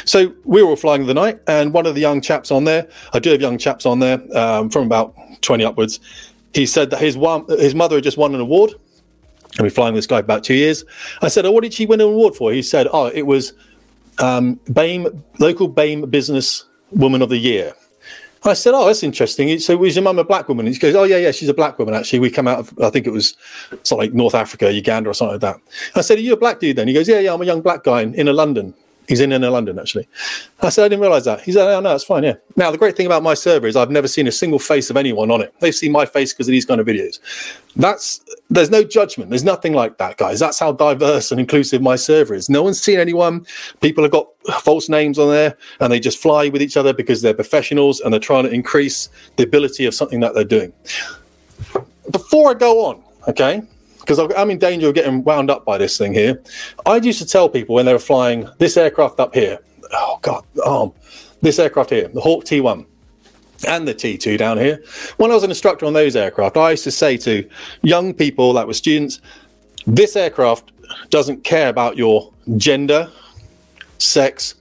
so 0.05 0.33
we 0.43 0.63
were 0.63 0.69
all 0.69 0.75
flying 0.75 1.05
the 1.05 1.13
night, 1.13 1.39
and 1.47 1.73
one 1.73 1.85
of 1.85 1.95
the 1.95 2.01
young 2.01 2.21
chaps 2.21 2.51
on 2.51 2.63
there, 2.63 2.87
I 3.13 3.19
do 3.19 3.31
have 3.31 3.41
young 3.41 3.57
chaps 3.57 3.85
on 3.85 3.99
there 3.99 4.21
um, 4.37 4.69
from 4.69 4.85
about 4.85 5.15
20 5.41 5.63
upwards. 5.63 5.99
He 6.53 6.65
said 6.65 6.89
that 6.91 6.99
his 6.99 7.17
one, 7.17 7.45
his 7.47 7.75
mother 7.75 7.95
had 7.95 8.03
just 8.03 8.17
won 8.17 8.35
an 8.35 8.41
award, 8.41 8.73
and 9.57 9.61
we're 9.61 9.69
flying 9.69 9.95
this 9.95 10.07
guy 10.07 10.17
for 10.17 10.25
about 10.25 10.43
two 10.43 10.53
years. 10.53 10.85
I 11.21 11.27
said, 11.27 11.45
"Oh, 11.45 11.51
what 11.51 11.63
did 11.63 11.73
she 11.73 11.85
win 11.85 11.99
an 12.01 12.07
award 12.07 12.35
for?" 12.35 12.51
He 12.51 12.61
said, 12.61 12.87
"Oh, 12.91 13.07
it 13.07 13.23
was 13.23 13.53
um, 14.19 14.59
BAME, 14.69 15.21
local 15.39 15.69
BAME 15.69 16.09
Business 16.09 16.65
Woman 16.91 17.21
of 17.21 17.29
the 17.29 17.37
Year." 17.37 17.73
I 18.45 18.53
said, 18.53 18.73
"Oh, 18.73 18.85
that's 18.85 19.03
interesting." 19.03 19.57
So, 19.59 19.77
was 19.77 19.95
your 19.95 20.03
mum 20.03 20.19
a 20.19 20.23
black 20.23 20.49
woman? 20.49 20.67
He 20.67 20.77
goes, 20.77 20.95
"Oh, 20.95 21.03
yeah, 21.03 21.17
yeah, 21.17 21.31
she's 21.31 21.49
a 21.49 21.53
black 21.53 21.79
woman. 21.79 21.93
Actually, 21.93 22.19
we 22.19 22.29
come 22.29 22.47
out 22.47 22.59
of, 22.59 22.73
I 22.81 22.89
think 22.89 23.07
it 23.07 23.11
was 23.11 23.35
something 23.83 24.09
like 24.09 24.13
North 24.13 24.35
Africa, 24.35 24.71
Uganda, 24.71 25.09
or 25.09 25.13
something 25.13 25.33
like 25.33 25.41
that." 25.41 25.57
I 25.95 26.01
said, 26.01 26.17
"Are 26.17 26.21
you 26.21 26.33
a 26.33 26.37
black 26.37 26.59
dude 26.59 26.75
then?" 26.75 26.87
He 26.87 26.93
goes, 26.93 27.07
"Yeah, 27.07 27.19
yeah, 27.19 27.33
I'm 27.33 27.41
a 27.41 27.45
young 27.45 27.61
black 27.61 27.83
guy 27.83 28.01
in 28.01 28.13
inner 28.15 28.33
London." 28.33 28.73
He's 29.07 29.19
in 29.19 29.31
inner 29.33 29.49
London, 29.49 29.79
actually. 29.79 30.07
I 30.61 30.69
said, 30.69 30.85
I 30.85 30.87
didn't 30.87 31.01
realize 31.01 31.25
that. 31.25 31.41
He 31.41 31.51
said, 31.51 31.67
Oh, 31.67 31.79
no, 31.81 31.93
it's 31.93 32.05
fine. 32.05 32.23
Yeah. 32.23 32.35
Now, 32.55 32.71
the 32.71 32.77
great 32.77 32.95
thing 32.95 33.05
about 33.05 33.21
my 33.21 33.33
server 33.33 33.67
is 33.67 33.75
I've 33.75 33.91
never 33.91 34.07
seen 34.07 34.27
a 34.27 34.31
single 34.31 34.59
face 34.59 34.89
of 34.89 34.97
anyone 34.97 35.29
on 35.29 35.41
it. 35.41 35.53
They've 35.59 35.75
seen 35.75 35.91
my 35.91 36.05
face 36.05 36.31
because 36.31 36.47
of 36.47 36.51
these 36.51 36.65
kind 36.65 36.79
of 36.79 36.87
videos. 36.87 37.19
That's 37.75 38.21
there's 38.49 38.69
no 38.69 38.83
judgment. 38.83 39.29
There's 39.29 39.43
nothing 39.43 39.73
like 39.73 39.97
that, 39.97 40.17
guys. 40.17 40.39
That's 40.39 40.59
how 40.59 40.71
diverse 40.73 41.31
and 41.31 41.39
inclusive 41.39 41.81
my 41.81 41.95
server 41.95 42.33
is. 42.33 42.49
No 42.49 42.63
one's 42.63 42.81
seen 42.81 42.99
anyone. 42.99 43.45
People 43.81 44.03
have 44.03 44.11
got 44.11 44.27
false 44.61 44.89
names 44.89 45.17
on 45.17 45.29
there 45.29 45.57
and 45.79 45.91
they 45.91 45.99
just 45.99 46.17
fly 46.17 46.49
with 46.49 46.61
each 46.61 46.77
other 46.77 46.93
because 46.93 47.21
they're 47.21 47.33
professionals 47.33 47.99
and 48.01 48.13
they're 48.13 48.19
trying 48.19 48.43
to 48.43 48.51
increase 48.51 49.09
the 49.37 49.43
ability 49.43 49.85
of 49.85 49.93
something 49.93 50.19
that 50.19 50.33
they're 50.35 50.43
doing. 50.43 50.73
Before 52.11 52.51
I 52.51 52.53
go 52.53 52.85
on, 52.85 53.03
okay, 53.27 53.61
because 53.99 54.19
I'm 54.19 54.51
in 54.51 54.59
danger 54.59 54.89
of 54.89 54.93
getting 54.93 55.23
wound 55.23 55.49
up 55.49 55.63
by 55.63 55.77
this 55.77 55.97
thing 55.97 56.13
here. 56.13 56.41
I 56.85 56.97
used 56.97 57.19
to 57.19 57.25
tell 57.25 57.47
people 57.47 57.75
when 57.75 57.85
they 57.85 57.93
were 57.93 57.99
flying 57.99 58.47
this 58.59 58.75
aircraft 58.75 59.19
up 59.19 59.33
here, 59.33 59.59
oh 59.93 60.19
God, 60.21 60.43
oh, 60.57 60.93
this 61.41 61.57
aircraft 61.57 61.89
here, 61.89 62.09
the 62.09 62.19
Hawk 62.19 62.43
T1 62.43 62.85
and 63.65 63.87
the 63.87 63.93
T2 63.93 64.37
down 64.37 64.57
here. 64.57 64.83
When 65.17 65.31
I 65.31 65.33
was 65.33 65.43
an 65.43 65.49
instructor 65.49 65.85
on 65.85 65.93
those 65.93 66.15
aircraft, 66.15 66.57
I 66.57 66.71
used 66.71 66.83
to 66.85 66.91
say 66.91 67.17
to 67.17 67.47
young 67.81 68.13
people 68.13 68.53
that 68.53 68.67
were 68.67 68.73
students, 68.73 69.21
this 69.87 70.15
aircraft 70.15 70.71
doesn't 71.09 71.43
care 71.43 71.69
about 71.69 71.97
your 71.97 72.31
gender, 72.57 73.09
sex, 73.97 74.55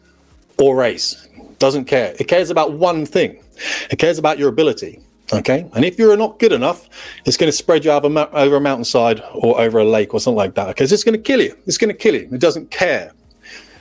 or 0.59 0.77
race. 0.77 1.29
Doesn't 1.59 1.85
care. 1.85 2.15
It 2.19 2.29
cares 2.29 2.51
about 2.51 2.73
one 2.73 3.07
thing. 3.07 3.43
It 3.91 3.99
cares 3.99 4.19
about 4.19 4.39
your 4.39 4.49
ability. 4.49 5.01
Okay, 5.33 5.67
and 5.75 5.83
if 5.83 5.99
you're 5.99 6.15
not 6.17 6.39
good 6.39 6.53
enough, 6.53 6.91
it's 7.25 7.39
going 7.39 7.49
to 7.49 7.57
spread 7.57 7.87
you 7.87 7.91
over, 7.91 8.29
over 8.35 8.57
a 8.57 8.61
mountainside 8.61 9.23
or 9.33 9.59
over 9.59 9.79
a 9.79 9.85
lake 9.85 10.13
or 10.13 10.21
something 10.21 10.37
like 10.37 10.55
that. 10.57 10.67
Because 10.69 10.93
it's 10.93 11.05
going 11.05 11.17
to 11.17 11.23
kill 11.23 11.41
you. 11.41 11.57
It's 11.67 11.79
going 11.79 11.89
to 11.89 11.97
kill 11.97 12.15
you. 12.15 12.29
It 12.31 12.41
doesn't 12.41 12.71
care. 12.71 13.13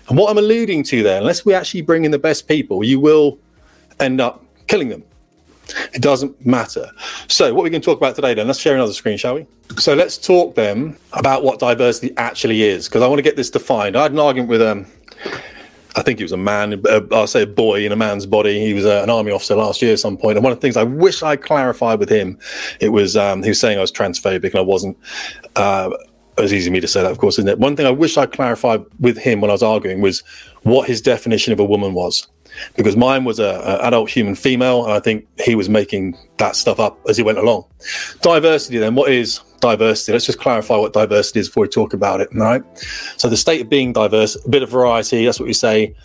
And 0.07 0.17
what 0.17 0.29
I'm 0.29 0.37
alluding 0.37 0.83
to 0.83 1.03
there, 1.03 1.19
unless 1.19 1.43
we 1.43 1.53
actually 1.53 1.81
bring 1.81 2.05
in 2.05 2.11
the 2.11 2.19
best 2.19 2.47
people, 2.47 2.85
you 2.85 3.01
will 3.01 3.37
end 3.99 4.21
up 4.21 4.45
killing 4.67 4.87
them. 4.87 5.03
It 5.93 6.01
doesn't 6.01 6.45
matter. 6.45 6.89
So, 7.27 7.53
what 7.53 7.63
we're 7.63 7.69
going 7.69 7.81
to 7.81 7.85
talk 7.85 7.97
about 7.97 8.15
today, 8.15 8.33
then, 8.33 8.47
let's 8.47 8.59
share 8.59 8.75
another 8.75 8.93
screen, 8.93 9.17
shall 9.17 9.35
we? 9.35 9.47
So, 9.77 9.93
let's 9.93 10.17
talk 10.17 10.55
then 10.55 10.97
about 11.13 11.43
what 11.43 11.59
diversity 11.59 12.13
actually 12.17 12.63
is, 12.63 12.87
because 12.87 13.01
I 13.01 13.07
want 13.07 13.19
to 13.19 13.23
get 13.23 13.35
this 13.35 13.49
defined. 13.49 13.95
I 13.95 14.03
had 14.03 14.11
an 14.11 14.19
argument 14.19 14.49
with 14.49 14.61
um, 14.61 14.85
I 15.95 16.01
think 16.03 16.19
he 16.19 16.23
was 16.23 16.31
a 16.31 16.37
man, 16.37 16.81
uh, 16.87 17.01
I'll 17.11 17.27
say 17.27 17.43
a 17.43 17.47
boy 17.47 17.85
in 17.85 17.91
a 17.91 17.95
man's 17.95 18.25
body. 18.25 18.59
He 18.65 18.73
was 18.73 18.85
uh, 18.85 19.01
an 19.03 19.09
army 19.09 19.31
officer 19.31 19.55
last 19.55 19.81
year 19.81 19.93
at 19.93 19.99
some 19.99 20.17
point. 20.17 20.37
And 20.37 20.43
one 20.43 20.53
of 20.53 20.57
the 20.57 20.61
things 20.61 20.77
I 20.77 20.83
wish 20.83 21.21
I 21.21 21.35
clarified 21.35 21.99
with 21.99 22.09
him, 22.09 22.39
it 22.79 22.89
was 22.89 23.17
um, 23.17 23.43
he 23.43 23.49
was 23.49 23.59
saying 23.59 23.77
I 23.77 23.81
was 23.81 23.91
transphobic 23.91 24.51
and 24.51 24.55
I 24.55 24.61
wasn't. 24.61 24.97
Uh, 25.55 25.89
it 26.37 26.41
was 26.41 26.53
easy 26.53 26.69
for 26.69 26.73
me 26.73 26.79
to 26.79 26.87
say 26.87 27.03
that, 27.03 27.11
of 27.11 27.17
course, 27.17 27.37
isn't 27.37 27.49
it? 27.49 27.59
One 27.59 27.75
thing 27.75 27.85
I 27.85 27.91
wish 27.91 28.15
I 28.15 28.25
clarified 28.25 28.83
with 28.99 29.17
him 29.17 29.41
when 29.41 29.51
I 29.51 29.53
was 29.53 29.63
arguing 29.63 30.01
was 30.01 30.23
what 30.63 30.87
his 30.87 31.01
definition 31.01 31.51
of 31.51 31.59
a 31.59 31.65
woman 31.65 31.93
was. 31.93 32.25
Because 32.75 32.97
mine 32.97 33.23
was 33.23 33.39
an 33.39 33.55
adult 33.81 34.09
human 34.09 34.35
female, 34.35 34.83
and 34.83 34.93
I 34.93 34.99
think 34.99 35.27
he 35.43 35.55
was 35.55 35.69
making 35.69 36.17
that 36.37 36.55
stuff 36.55 36.79
up 36.79 36.99
as 37.07 37.17
he 37.17 37.23
went 37.23 37.37
along. 37.37 37.65
Diversity, 38.21 38.77
then, 38.77 38.95
what 38.95 39.11
is 39.11 39.41
diversity. 39.61 40.11
Let's 40.11 40.25
just 40.25 40.39
clarify 40.39 40.75
what 40.75 40.91
diversity 40.91 41.39
is 41.39 41.47
before 41.47 41.61
we 41.61 41.69
talk 41.69 41.93
about 41.93 42.19
it. 42.19 42.29
Right. 42.33 42.63
So 43.17 43.29
the 43.29 43.37
state 43.37 43.61
of 43.61 43.69
being 43.69 43.93
diverse, 43.93 44.35
a 44.43 44.49
bit 44.49 44.63
of 44.63 44.69
variety. 44.69 45.23
That's 45.25 45.39
what 45.39 45.45
we 45.45 45.53
say. 45.53 45.95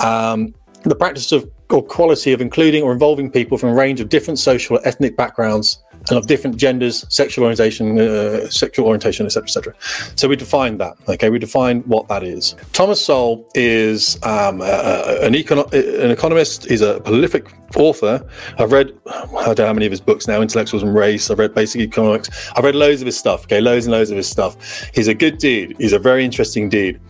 Um, 0.00 0.54
the 0.82 0.96
practice 0.96 1.32
of 1.32 1.50
or 1.70 1.82
quality 1.82 2.32
of 2.32 2.40
including 2.40 2.82
or 2.82 2.92
involving 2.92 3.30
people 3.30 3.56
from 3.56 3.70
a 3.70 3.74
range 3.74 4.00
of 4.00 4.08
different 4.08 4.38
social 4.38 4.76
or 4.76 4.86
ethnic 4.86 5.16
backgrounds 5.16 5.78
and 6.08 6.18
of 6.18 6.26
different 6.26 6.56
genders, 6.56 7.04
sexual 7.08 7.44
orientation, 7.44 7.98
uh, 7.98 8.48
sexual 8.50 8.86
orientation, 8.86 9.26
etc., 9.26 9.44
etc. 9.44 9.74
So 10.16 10.28
we 10.28 10.36
define 10.36 10.78
that. 10.78 10.96
Okay, 11.08 11.30
we 11.30 11.38
define 11.38 11.80
what 11.82 12.08
that 12.08 12.22
is. 12.22 12.54
Thomas 12.72 13.04
Sowell 13.04 13.48
is 13.54 14.16
um, 14.22 14.60
an, 14.60 15.32
econ- 15.32 15.72
an 15.72 16.10
economist. 16.10 16.66
He's 16.66 16.82
a 16.82 17.00
prolific 17.00 17.52
author. 17.76 18.26
I've 18.58 18.72
read 18.72 18.92
I 19.06 19.26
don't 19.46 19.58
know 19.58 19.66
how 19.66 19.72
many 19.72 19.86
of 19.86 19.92
his 19.92 20.00
books 20.00 20.28
now. 20.28 20.40
Intellectuals 20.40 20.82
and 20.82 20.94
Race. 20.94 21.30
I've 21.30 21.38
read 21.38 21.54
Basic 21.54 21.80
Economics. 21.80 22.30
I've 22.56 22.64
read 22.64 22.74
loads 22.74 23.00
of 23.00 23.06
his 23.06 23.18
stuff. 23.18 23.44
Okay, 23.44 23.60
loads 23.60 23.86
and 23.86 23.92
loads 23.92 24.10
of 24.10 24.16
his 24.16 24.28
stuff. 24.28 24.56
He's 24.94 25.08
a 25.08 25.14
good 25.14 25.38
dude. 25.38 25.76
He's 25.78 25.92
a 25.92 25.98
very 25.98 26.24
interesting 26.24 26.68
dude. 26.68 27.00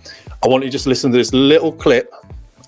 I 0.42 0.48
want 0.48 0.62
you 0.62 0.70
to 0.70 0.72
just 0.72 0.86
listen 0.86 1.10
to 1.10 1.16
this 1.16 1.32
little 1.32 1.72
clip, 1.72 2.12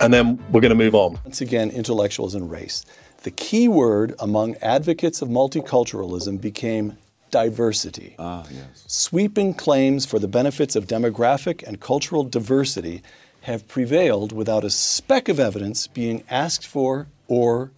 and 0.00 0.12
then 0.12 0.42
we're 0.50 0.60
going 0.60 0.70
to 0.70 0.76
move 0.76 0.94
on. 0.94 1.18
Once 1.24 1.40
again, 1.40 1.70
intellectuals 1.70 2.34
and 2.34 2.50
race. 2.50 2.84
The 3.22 3.30
key 3.30 3.68
word 3.68 4.14
among 4.18 4.56
advocates 4.56 5.20
of 5.22 5.28
multiculturalism 5.28 6.40
became 6.40 6.96
diversity. 7.30 8.14
Ah, 8.18 8.44
yes. 8.50 8.84
Sweeping 8.86 9.54
claims 9.54 10.06
for 10.06 10.18
the 10.18 10.28
benefits 10.28 10.76
of 10.76 10.86
demographic 10.86 11.62
and 11.66 11.80
cultural 11.80 12.24
diversity 12.24 13.02
have 13.42 13.66
prevailed 13.68 14.32
without 14.32 14.64
a 14.64 14.70
speck 14.70 15.28
of 15.28 15.38
evidence 15.38 15.86
being 15.86 16.24
asked 16.30 16.66
for 16.66 17.08
or 17.28 17.70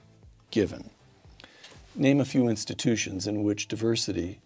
given. 0.50 0.90
Name 1.94 2.20
a 2.20 2.24
few 2.24 2.48
institutions 2.48 3.26
in 3.26 3.42
which 3.42 3.68
diversity 3.68 4.40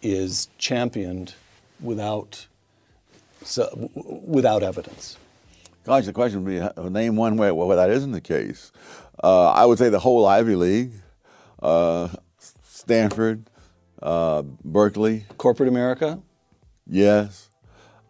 is 0.00 0.48
championed 0.58 1.34
without, 1.80 2.46
so, 3.44 3.90
without 3.94 4.62
evidence. 4.62 5.16
Gosh, 5.84 6.06
the 6.06 6.12
question 6.12 6.44
would 6.44 6.50
be 6.50 6.60
uh, 6.60 6.88
name 6.88 7.16
one 7.16 7.36
way 7.36 7.50
where 7.50 7.76
that 7.76 7.90
isn't 7.90 8.12
the 8.12 8.20
case. 8.20 8.70
Uh, 9.22 9.50
I 9.50 9.64
would 9.64 9.78
say 9.78 9.88
the 9.88 9.98
whole 9.98 10.26
Ivy 10.26 10.56
League, 10.56 10.92
uh, 11.62 12.08
Stanford, 12.62 13.48
uh, 14.02 14.42
Berkeley. 14.64 15.24
Corporate 15.38 15.68
America? 15.68 16.20
Yes. 16.86 17.48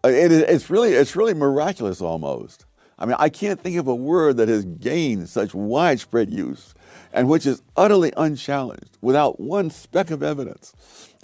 Uh, 0.03 0.09
it, 0.09 0.31
it's, 0.31 0.69
really, 0.69 0.93
it's 0.93 1.15
really 1.15 1.33
miraculous 1.33 2.01
almost. 2.01 2.65
I 2.97 3.05
mean, 3.05 3.15
I 3.19 3.29
can't 3.29 3.59
think 3.59 3.77
of 3.77 3.87
a 3.87 3.95
word 3.95 4.37
that 4.37 4.49
has 4.49 4.65
gained 4.65 5.29
such 5.29 5.53
widespread 5.53 6.31
use 6.31 6.73
and 7.11 7.29
which 7.29 7.45
is 7.45 7.61
utterly 7.75 8.11
unchallenged 8.17 8.97
without 9.01 9.39
one 9.39 9.69
speck 9.69 10.09
of 10.09 10.23
evidence. 10.23 10.73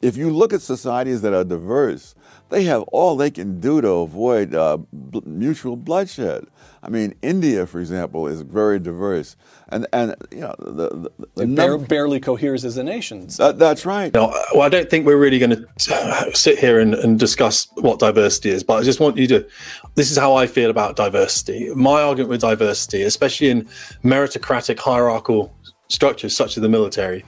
If 0.01 0.18
you 0.18 0.29
look 0.29 0.53
at 0.53 0.62
societies 0.62 1.22
that 1.22 1.34
are 1.34 1.44
diverse, 1.44 2.15
they 2.50 2.63
have 2.63 2.84
all 2.84 3.15
they 3.15 3.29
can 3.29 3.60
do 3.60 3.82
to 3.82 3.89
avoid 3.89 4.56
uh, 4.56 4.77
b- 4.77 5.22
mutual 5.25 5.75
bloodshed. 5.75 6.48
I 6.82 6.89
mean, 6.89 7.13
India, 7.22 7.68
for 7.68 7.79
example, 7.79 8.27
is 8.27 8.41
very 8.41 8.79
diverse, 8.79 9.36
and 9.68 9.86
and 9.91 10.15
you 10.32 10.39
know 10.39 10.56
the, 10.58 10.89
the, 10.89 11.27
the 11.36 11.46
num- 11.46 11.84
barely 11.84 12.20
coheres 12.20 12.63
as 12.63 12.77
a 12.77 12.84
nation. 12.84 13.29
So. 13.29 13.48
That, 13.48 13.60
that's 13.60 13.86
right. 13.86 14.13
No, 14.13 14.27
well, 14.53 14.62
I 14.62 14.70
don't 14.70 14.89
think 14.89 15.06
we're 15.06 15.18
really 15.18 15.39
going 15.39 15.65
to 15.77 16.32
sit 16.34 16.58
here 16.58 16.79
and, 16.79 16.96
and 16.96 17.20
discuss 17.20 17.68
what 17.75 18.00
diversity 18.00 18.50
is, 18.50 18.63
but 18.63 18.75
I 18.75 18.84
just 18.84 19.00
want 19.00 19.18
you 19.18 19.27
to. 19.27 19.48
This 19.96 20.10
is 20.10 20.18
how 20.18 20.36
I 20.36 20.48
feel 20.48 20.70
about 20.70 20.96
diversity. 20.96 21.70
My 21.75 22.01
argument 22.01 22.29
with 22.29 22.41
diversity, 22.41 23.03
especially 23.03 23.50
in 23.50 23.68
meritocratic 24.03 24.79
hierarchical 24.79 25.53
structures 25.89 26.36
such 26.36 26.56
as 26.56 26.62
the 26.62 26.70
military, 26.70 27.25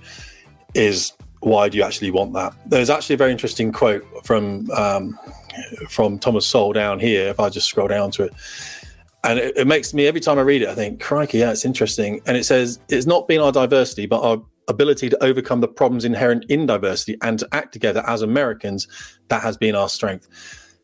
is 0.74 1.12
why 1.42 1.70
do 1.70 1.78
you 1.78 1.84
actually 1.84 2.12
want 2.12 2.34
that? 2.34 2.54
There's 2.66 2.90
actually 2.90 3.16
a 3.16 3.18
very 3.18 3.32
interesting 3.32 3.72
quote 3.72 4.06
from 4.26 4.70
um, 4.72 5.20
from 5.90 6.18
Thomas 6.20 6.46
Sowell 6.46 6.74
down 6.74 7.00
here. 7.00 7.28
If 7.28 7.40
I 7.40 7.50
just 7.50 7.68
scroll 7.68 7.88
down 7.88 8.12
to 8.12 8.24
it, 8.24 8.34
and 9.24 9.40
it, 9.40 9.58
it, 9.58 9.68
makes 9.68 9.94
me 9.94 10.08
every 10.08 10.22
time 10.22 10.40
I 10.40 10.42
read 10.42 10.62
it, 10.62 10.70
I 10.70 10.76
think, 10.76 11.02
crikey, 11.02 11.40
yeah, 11.40 11.52
it's 11.52 11.66
interesting. 11.66 12.22
And 12.26 12.38
it 12.38 12.46
says 12.46 12.80
it's 12.90 13.06
not 13.06 13.28
been 13.28 13.42
our 13.42 13.52
diversity, 13.52 14.06
but 14.06 14.22
our 14.22 14.42
ability 14.68 15.10
to 15.10 15.24
overcome 15.24 15.62
the 15.62 15.68
problems 15.68 16.06
inherent 16.06 16.46
in 16.50 16.66
diversity 16.66 17.18
and 17.22 17.40
to 17.40 17.48
act 17.52 17.74
together 17.74 18.04
as 18.08 18.22
Americans 18.22 18.88
that 19.28 19.42
has 19.42 19.58
been 19.58 19.76
our 19.76 19.90
strength. 19.90 20.28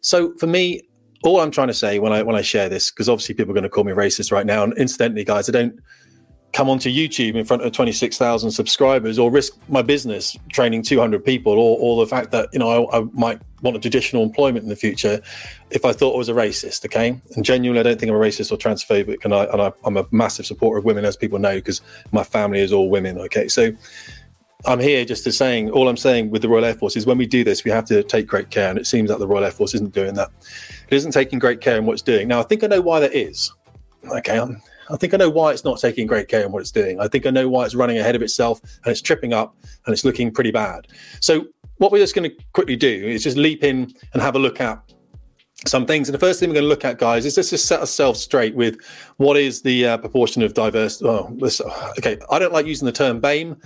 So 0.01 0.33
for 0.37 0.47
me, 0.47 0.81
all 1.23 1.39
I'm 1.39 1.51
trying 1.51 1.67
to 1.67 1.73
say 1.73 1.99
when 1.99 2.13
I 2.13 2.21
when 2.23 2.35
I 2.35 2.41
share 2.41 2.69
this, 2.69 2.91
because 2.91 3.09
obviously 3.09 3.35
people 3.35 3.51
are 3.51 3.55
going 3.55 3.63
to 3.63 3.69
call 3.69 3.83
me 3.83 3.93
racist 3.93 4.31
right 4.31 4.45
now, 4.45 4.63
and 4.63 4.73
incidentally, 4.77 5.23
guys, 5.23 5.49
I 5.49 5.51
don't 5.51 5.79
come 6.53 6.69
onto 6.69 6.89
YouTube 6.89 7.35
in 7.35 7.45
front 7.45 7.61
of 7.63 7.71
26,000 7.71 8.51
subscribers 8.51 9.19
or 9.19 9.29
risk 9.29 9.53
my 9.67 9.81
business 9.81 10.35
training 10.51 10.81
200 10.81 11.23
people 11.23 11.53
or, 11.53 11.77
or 11.79 12.03
the 12.03 12.09
fact 12.09 12.31
that, 12.31 12.49
you 12.51 12.59
know, 12.59 12.87
I, 12.87 12.99
I, 12.99 13.03
might 13.13 13.41
want 13.61 13.75
a 13.75 13.79
traditional 13.79 14.23
employment 14.23 14.63
in 14.63 14.69
the 14.69 14.75
future 14.75 15.21
if 15.71 15.83
I 15.85 15.91
thought 15.91 16.15
I 16.15 16.17
was 16.17 16.29
a 16.29 16.33
racist, 16.33 16.85
okay? 16.85 17.19
And 17.35 17.43
genuinely, 17.45 17.79
I 17.79 17.83
don't 17.83 17.99
think 17.99 18.09
I'm 18.09 18.15
a 18.15 18.19
racist 18.19 18.51
or 18.51 18.57
transphobic. 18.57 19.23
And, 19.25 19.33
I, 19.33 19.43
and 19.45 19.61
I, 19.61 19.73
I'm 19.83 19.97
a 19.97 20.07
massive 20.11 20.45
supporter 20.45 20.79
of 20.79 20.85
women, 20.85 21.05
as 21.05 21.15
people 21.15 21.37
know, 21.37 21.55
because 21.55 21.81
my 22.11 22.23
family 22.23 22.61
is 22.61 22.71
all 22.71 22.89
women, 22.89 23.17
okay? 23.19 23.47
So 23.47 23.71
I'm 24.65 24.79
here 24.79 25.05
just 25.05 25.23
to 25.25 25.31
saying, 25.31 25.69
all 25.71 25.87
I'm 25.87 25.97
saying 25.97 26.31
with 26.31 26.41
the 26.41 26.49
Royal 26.49 26.65
Air 26.65 26.73
Force 26.73 26.95
is 26.95 27.05
when 27.05 27.17
we 27.17 27.25
do 27.25 27.43
this, 27.43 27.63
we 27.63 27.71
have 27.71 27.85
to 27.85 28.03
take 28.03 28.25
great 28.25 28.49
care. 28.49 28.69
And 28.69 28.79
it 28.79 28.87
seems 28.87 29.09
that 29.09 29.19
the 29.19 29.27
Royal 29.27 29.43
Air 29.43 29.51
Force 29.51 29.75
isn't 29.75 29.93
doing 29.93 30.15
that. 30.15 30.29
It 30.89 30.95
isn't 30.95 31.11
taking 31.11 31.39
great 31.39 31.61
care 31.61 31.77
in 31.77 31.85
what 31.85 31.93
it's 31.93 32.01
doing. 32.01 32.27
Now, 32.27 32.39
I 32.39 32.43
think 32.43 32.63
I 32.63 32.67
know 32.67 32.81
why 32.81 32.99
that 32.99 33.13
is. 33.13 33.53
Okay, 34.09 34.39
I'm, 34.39 34.61
I 34.89 34.97
think 34.97 35.13
I 35.13 35.17
know 35.17 35.29
why 35.29 35.51
it's 35.51 35.63
not 35.63 35.79
taking 35.79 36.07
great 36.07 36.27
care 36.27 36.45
in 36.45 36.51
what 36.51 36.61
it's 36.61 36.71
doing. 36.71 36.99
I 36.99 37.07
think 37.07 37.25
I 37.25 37.29
know 37.29 37.49
why 37.49 37.65
it's 37.65 37.75
running 37.75 37.97
ahead 37.97 38.15
of 38.15 38.21
itself 38.21 38.61
and 38.61 38.91
it's 38.91 39.01
tripping 39.01 39.33
up 39.33 39.55
and 39.85 39.93
it's 39.93 40.05
looking 40.05 40.31
pretty 40.31 40.51
bad. 40.51 40.87
So, 41.19 41.47
what 41.77 41.91
we're 41.91 41.99
just 41.99 42.15
going 42.15 42.29
to 42.29 42.35
quickly 42.53 42.75
do 42.75 42.89
is 42.89 43.23
just 43.23 43.37
leap 43.37 43.63
in 43.63 43.93
and 44.13 44.21
have 44.21 44.35
a 44.35 44.39
look 44.39 44.59
at 44.59 44.81
some 45.65 45.85
things. 45.85 46.07
And 46.09 46.13
the 46.13 46.19
first 46.19 46.39
thing 46.39 46.49
we're 46.49 46.55
going 46.55 46.65
to 46.65 46.69
look 46.69 46.85
at, 46.85 46.97
guys, 46.97 47.25
is 47.25 47.37
let's 47.37 47.49
just 47.49 47.65
set 47.65 47.79
ourselves 47.79 48.19
straight 48.19 48.55
with 48.55 48.79
what 49.17 49.37
is 49.37 49.61
the 49.61 49.85
uh, 49.85 49.97
proportion 49.97 50.41
of 50.41 50.53
diverse. 50.53 51.01
Oh, 51.03 51.35
this, 51.39 51.61
okay, 51.97 52.17
I 52.31 52.39
don't 52.39 52.53
like 52.53 52.65
using 52.65 52.85
the 52.85 52.91
term 52.91 53.21
BAME. 53.21 53.61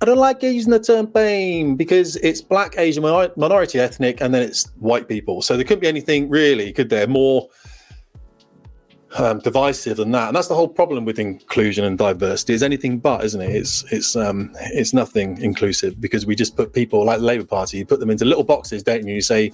I 0.00 0.04
don't 0.04 0.18
like 0.18 0.42
using 0.42 0.70
the 0.70 0.80
term 0.80 1.06
BAME 1.06 1.76
because 1.76 2.16
it's 2.16 2.40
black, 2.40 2.74
Asian, 2.78 3.02
minority 3.02 3.80
ethnic, 3.80 4.20
and 4.20 4.34
then 4.34 4.42
it's 4.42 4.66
white 4.78 5.08
people. 5.08 5.42
So 5.42 5.56
there 5.56 5.64
couldn't 5.64 5.80
be 5.80 5.88
anything 5.88 6.28
really, 6.28 6.72
could 6.72 6.90
there, 6.90 7.06
more 7.06 7.48
um, 9.16 9.38
divisive 9.38 9.96
than 9.96 10.10
that. 10.12 10.28
And 10.28 10.36
that's 10.36 10.48
the 10.48 10.54
whole 10.54 10.68
problem 10.68 11.04
with 11.04 11.18
inclusion 11.18 11.84
and 11.84 11.96
diversity. 11.96 12.54
Is 12.54 12.62
anything 12.62 12.98
but, 12.98 13.24
isn't 13.24 13.40
it? 13.40 13.54
It's 13.54 13.84
it's 13.92 14.16
um, 14.16 14.50
it's 14.56 14.92
nothing 14.92 15.40
inclusive 15.40 16.00
because 16.00 16.26
we 16.26 16.34
just 16.34 16.56
put 16.56 16.72
people 16.72 17.04
like 17.04 17.18
the 17.18 17.24
Labour 17.24 17.46
Party, 17.46 17.78
you 17.78 17.86
put 17.86 18.00
them 18.00 18.10
into 18.10 18.24
little 18.24 18.44
boxes, 18.44 18.82
don't 18.82 19.06
you? 19.06 19.14
You 19.14 19.22
say 19.22 19.52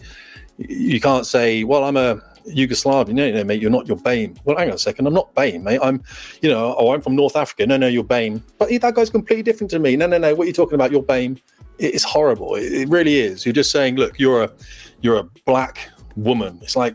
you 0.59 1.01
can't 1.01 1.27
say, 1.27 1.65
well, 1.65 1.85
I'm 1.85 1.97
a 1.97 2.21
Yugoslavian. 2.47 3.15
No, 3.15 3.31
no, 3.31 3.45
mate, 3.45 3.61
you're 3.61 3.71
not. 3.71 3.89
You're 3.89 3.97
BAME. 3.97 4.39
Well, 4.45 4.57
hang 4.57 4.69
on 4.69 4.75
a 4.75 4.79
second. 4.79 5.07
I'm 5.07 5.15
not 5.15 5.35
BAME, 5.35 5.63
mate. 5.63 5.81
I'm, 5.83 6.03
you 6.43 6.51
know, 6.51 6.75
oh, 6.79 6.93
I'm 6.93 7.01
from 7.01 7.17
North 7.17 7.37
Africa. 7.37 7.67
No, 7.67 7.77
no, 7.77 7.89
you're 7.89 8.05
BAME. 8.05 8.43
But 8.59 8.69
that 8.69 8.95
guy's 8.95 9.11
completely 9.11 9.43
different 9.43 9.71
to 9.73 9.79
me. 9.79 9.97
No, 9.97 10.07
no, 10.07 10.19
no. 10.19 10.35
What 10.35 10.45
are 10.45 10.47
you 10.47 10.53
talking 10.53 10.75
about? 10.75 10.91
You're 10.93 11.03
BAME. 11.03 11.41
It's 11.79 12.05
horrible. 12.05 12.55
It, 12.55 12.73
it 12.73 12.89
really 12.89 13.19
is. 13.19 13.45
You're 13.45 13.53
just 13.53 13.71
saying, 13.73 13.97
look, 13.97 14.19
you're 14.19 14.45
a, 14.45 14.53
you're 15.01 15.17
a 15.17 15.25
black 15.45 15.91
woman. 16.17 16.59
It's 16.63 16.77
like 16.77 16.95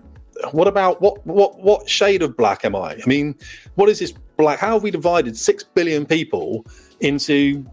what 0.52 0.68
about 0.68 1.02
what 1.02 1.26
what 1.26 1.60
what 1.60 1.90
shade 1.90 2.22
of 2.22 2.36
black 2.38 2.66
am 2.66 2.76
I? 2.76 2.94
I 2.94 3.06
mean, 3.06 3.36
what 3.76 3.90
is 3.90 4.00
this 4.00 4.14
black? 4.38 4.60
How 4.60 4.74
have 4.74 4.84
we 4.84 4.92
divided 4.92 5.38
six 5.38 5.64
billion 5.64 6.06
people 6.06 6.66
into 7.00 7.66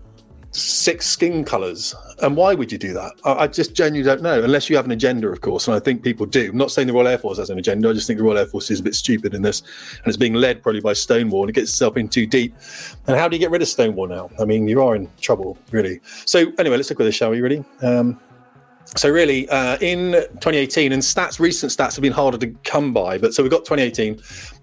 six 0.52 1.06
skin 1.06 1.44
colors? 1.44 1.94
And 2.22 2.36
why 2.36 2.54
would 2.54 2.72
you 2.72 2.78
do 2.78 2.92
that? 2.94 3.12
I, 3.24 3.32
I, 3.32 3.46
just 3.46 3.74
genuinely 3.74 4.02
don't 4.02 4.22
know, 4.22 4.42
unless 4.42 4.70
you 4.70 4.76
have 4.76 4.86
an 4.86 4.90
agenda, 4.90 5.28
of 5.28 5.40
course. 5.42 5.68
And 5.68 5.76
I 5.76 5.80
think 5.80 6.02
people 6.02 6.24
do. 6.24 6.48
I'm 6.50 6.56
not 6.56 6.70
saying 6.70 6.88
the 6.88 6.94
Royal 6.94 7.08
Air 7.08 7.18
Force 7.18 7.38
has 7.38 7.50
an 7.50 7.58
agenda. 7.58 7.90
I 7.90 7.92
just 7.92 8.06
think 8.06 8.18
the 8.18 8.24
Royal 8.24 8.38
Air 8.38 8.46
Force 8.46 8.70
is 8.70 8.80
a 8.80 8.82
bit 8.82 8.94
stupid 8.94 9.34
in 9.34 9.42
this, 9.42 9.60
and 9.60 10.06
it's 10.06 10.16
being 10.16 10.34
led 10.34 10.62
probably 10.62 10.80
by 10.80 10.94
Stonewall, 10.94 11.42
and 11.42 11.50
it 11.50 11.54
gets 11.54 11.70
itself 11.70 11.96
in 11.96 12.08
too 12.08 12.26
deep. 12.26 12.54
And 13.06 13.16
how 13.16 13.28
do 13.28 13.36
you 13.36 13.40
get 13.40 13.50
rid 13.50 13.62
of 13.62 13.68
Stonewall 13.68 14.06
now? 14.06 14.30
I 14.40 14.44
mean, 14.44 14.66
you 14.66 14.82
are 14.82 14.96
in 14.96 15.10
trouble, 15.20 15.58
really. 15.70 16.00
So 16.24 16.52
anyway, 16.58 16.76
let's 16.76 16.90
look 16.90 17.00
at 17.00 17.04
this, 17.04 17.14
shall 17.14 17.30
we? 17.30 17.40
Really. 17.40 17.64
Um, 17.82 18.18
so 18.94 19.10
really, 19.10 19.48
uh, 19.48 19.76
in 19.80 20.12
2018, 20.12 20.92
and 20.92 21.02
stats, 21.02 21.40
recent 21.40 21.72
stats 21.72 21.96
have 21.96 22.02
been 22.02 22.12
harder 22.12 22.38
to 22.38 22.46
come 22.62 22.92
by. 22.92 23.18
But 23.18 23.34
so 23.34 23.42
we've 23.42 23.50
got 23.50 23.64
2018, 23.64 24.16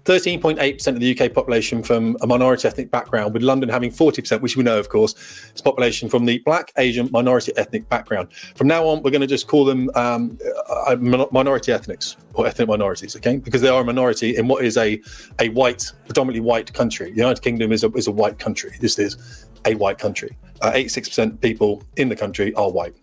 13.8% 0.04 0.86
of 0.88 1.00
the 1.00 1.18
UK 1.18 1.32
population 1.32 1.82
from 1.82 2.16
a 2.22 2.26
minority 2.26 2.66
ethnic 2.66 2.90
background, 2.90 3.34
with 3.34 3.42
London 3.42 3.68
having 3.68 3.90
40%, 3.90 4.40
which 4.40 4.56
we 4.56 4.62
know, 4.62 4.78
of 4.78 4.88
course, 4.88 5.14
is 5.54 5.60
population 5.60 6.08
from 6.08 6.24
the 6.24 6.38
Black, 6.38 6.72
Asian, 6.78 7.10
minority 7.12 7.52
ethnic 7.56 7.88
background. 7.88 8.32
From 8.54 8.66
now 8.66 8.86
on, 8.86 9.02
we're 9.02 9.10
going 9.10 9.20
to 9.20 9.26
just 9.26 9.46
call 9.46 9.64
them 9.64 9.90
um, 9.94 10.38
uh, 10.68 10.96
minority 10.96 11.72
ethnics 11.72 12.16
or 12.32 12.46
ethnic 12.46 12.68
minorities, 12.68 13.14
okay? 13.16 13.36
Because 13.36 13.60
they 13.60 13.68
are 13.68 13.82
a 13.82 13.84
minority 13.84 14.36
in 14.36 14.48
what 14.48 14.64
is 14.64 14.76
a 14.76 15.00
a 15.38 15.50
white, 15.50 15.92
predominantly 16.06 16.40
white 16.40 16.72
country. 16.72 17.10
The 17.10 17.18
United 17.18 17.42
Kingdom 17.42 17.72
is 17.72 17.84
a 17.84 17.90
is 17.92 18.06
a 18.06 18.12
white 18.12 18.38
country. 18.38 18.72
This 18.80 18.98
is 18.98 19.46
a 19.66 19.74
white 19.74 19.98
country. 19.98 20.36
Uh, 20.60 20.72
86% 20.72 21.40
people 21.40 21.82
in 21.96 22.08
the 22.08 22.16
country 22.16 22.54
are 22.54 22.70
white. 22.70 22.94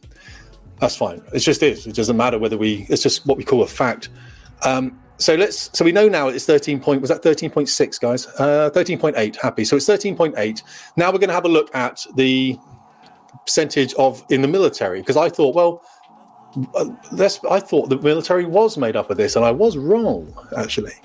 That's 0.81 0.95
fine. 0.95 1.21
It 1.31 1.39
just 1.39 1.61
is. 1.61 1.85
It 1.85 1.95
doesn't 1.95 2.17
matter 2.17 2.39
whether 2.39 2.57
we. 2.57 2.88
It's 2.89 3.03
just 3.03 3.25
what 3.27 3.38
we 3.38 3.43
call 3.43 3.61
a 3.61 3.67
fact. 3.67 4.09
Um, 4.63 5.00
so 5.17 5.35
let's. 5.35 5.69
So 5.77 5.85
we 5.85 5.91
know 5.91 6.09
now 6.09 6.27
it's 6.27 6.45
thirteen 6.45 6.79
point. 6.79 7.01
Was 7.01 7.11
that 7.11 7.21
thirteen 7.21 7.51
point 7.51 7.69
six, 7.69 8.00
guys? 8.00 8.25
Uh, 8.39 8.71
thirteen 8.73 8.97
point 8.97 9.15
eight. 9.15 9.35
Happy. 9.35 9.63
So 9.63 9.75
it's 9.75 9.85
thirteen 9.85 10.17
point 10.17 10.33
eight. 10.39 10.63
Now 10.97 11.11
we're 11.11 11.19
going 11.19 11.29
to 11.29 11.35
have 11.35 11.45
a 11.45 11.50
look 11.50 11.73
at 11.75 12.03
the 12.15 12.57
percentage 13.45 13.93
of 13.93 14.25
in 14.31 14.41
the 14.41 14.47
military 14.47 15.01
because 15.01 15.17
I 15.17 15.29
thought, 15.29 15.53
well, 15.53 15.83
uh, 16.73 16.89
that's. 17.11 17.39
I 17.45 17.59
thought 17.59 17.89
the 17.89 18.00
military 18.00 18.45
was 18.45 18.75
made 18.75 18.95
up 18.95 19.11
of 19.11 19.17
this, 19.17 19.35
and 19.35 19.45
I 19.45 19.51
was 19.51 19.77
wrong 19.77 20.33
actually, 20.57 20.95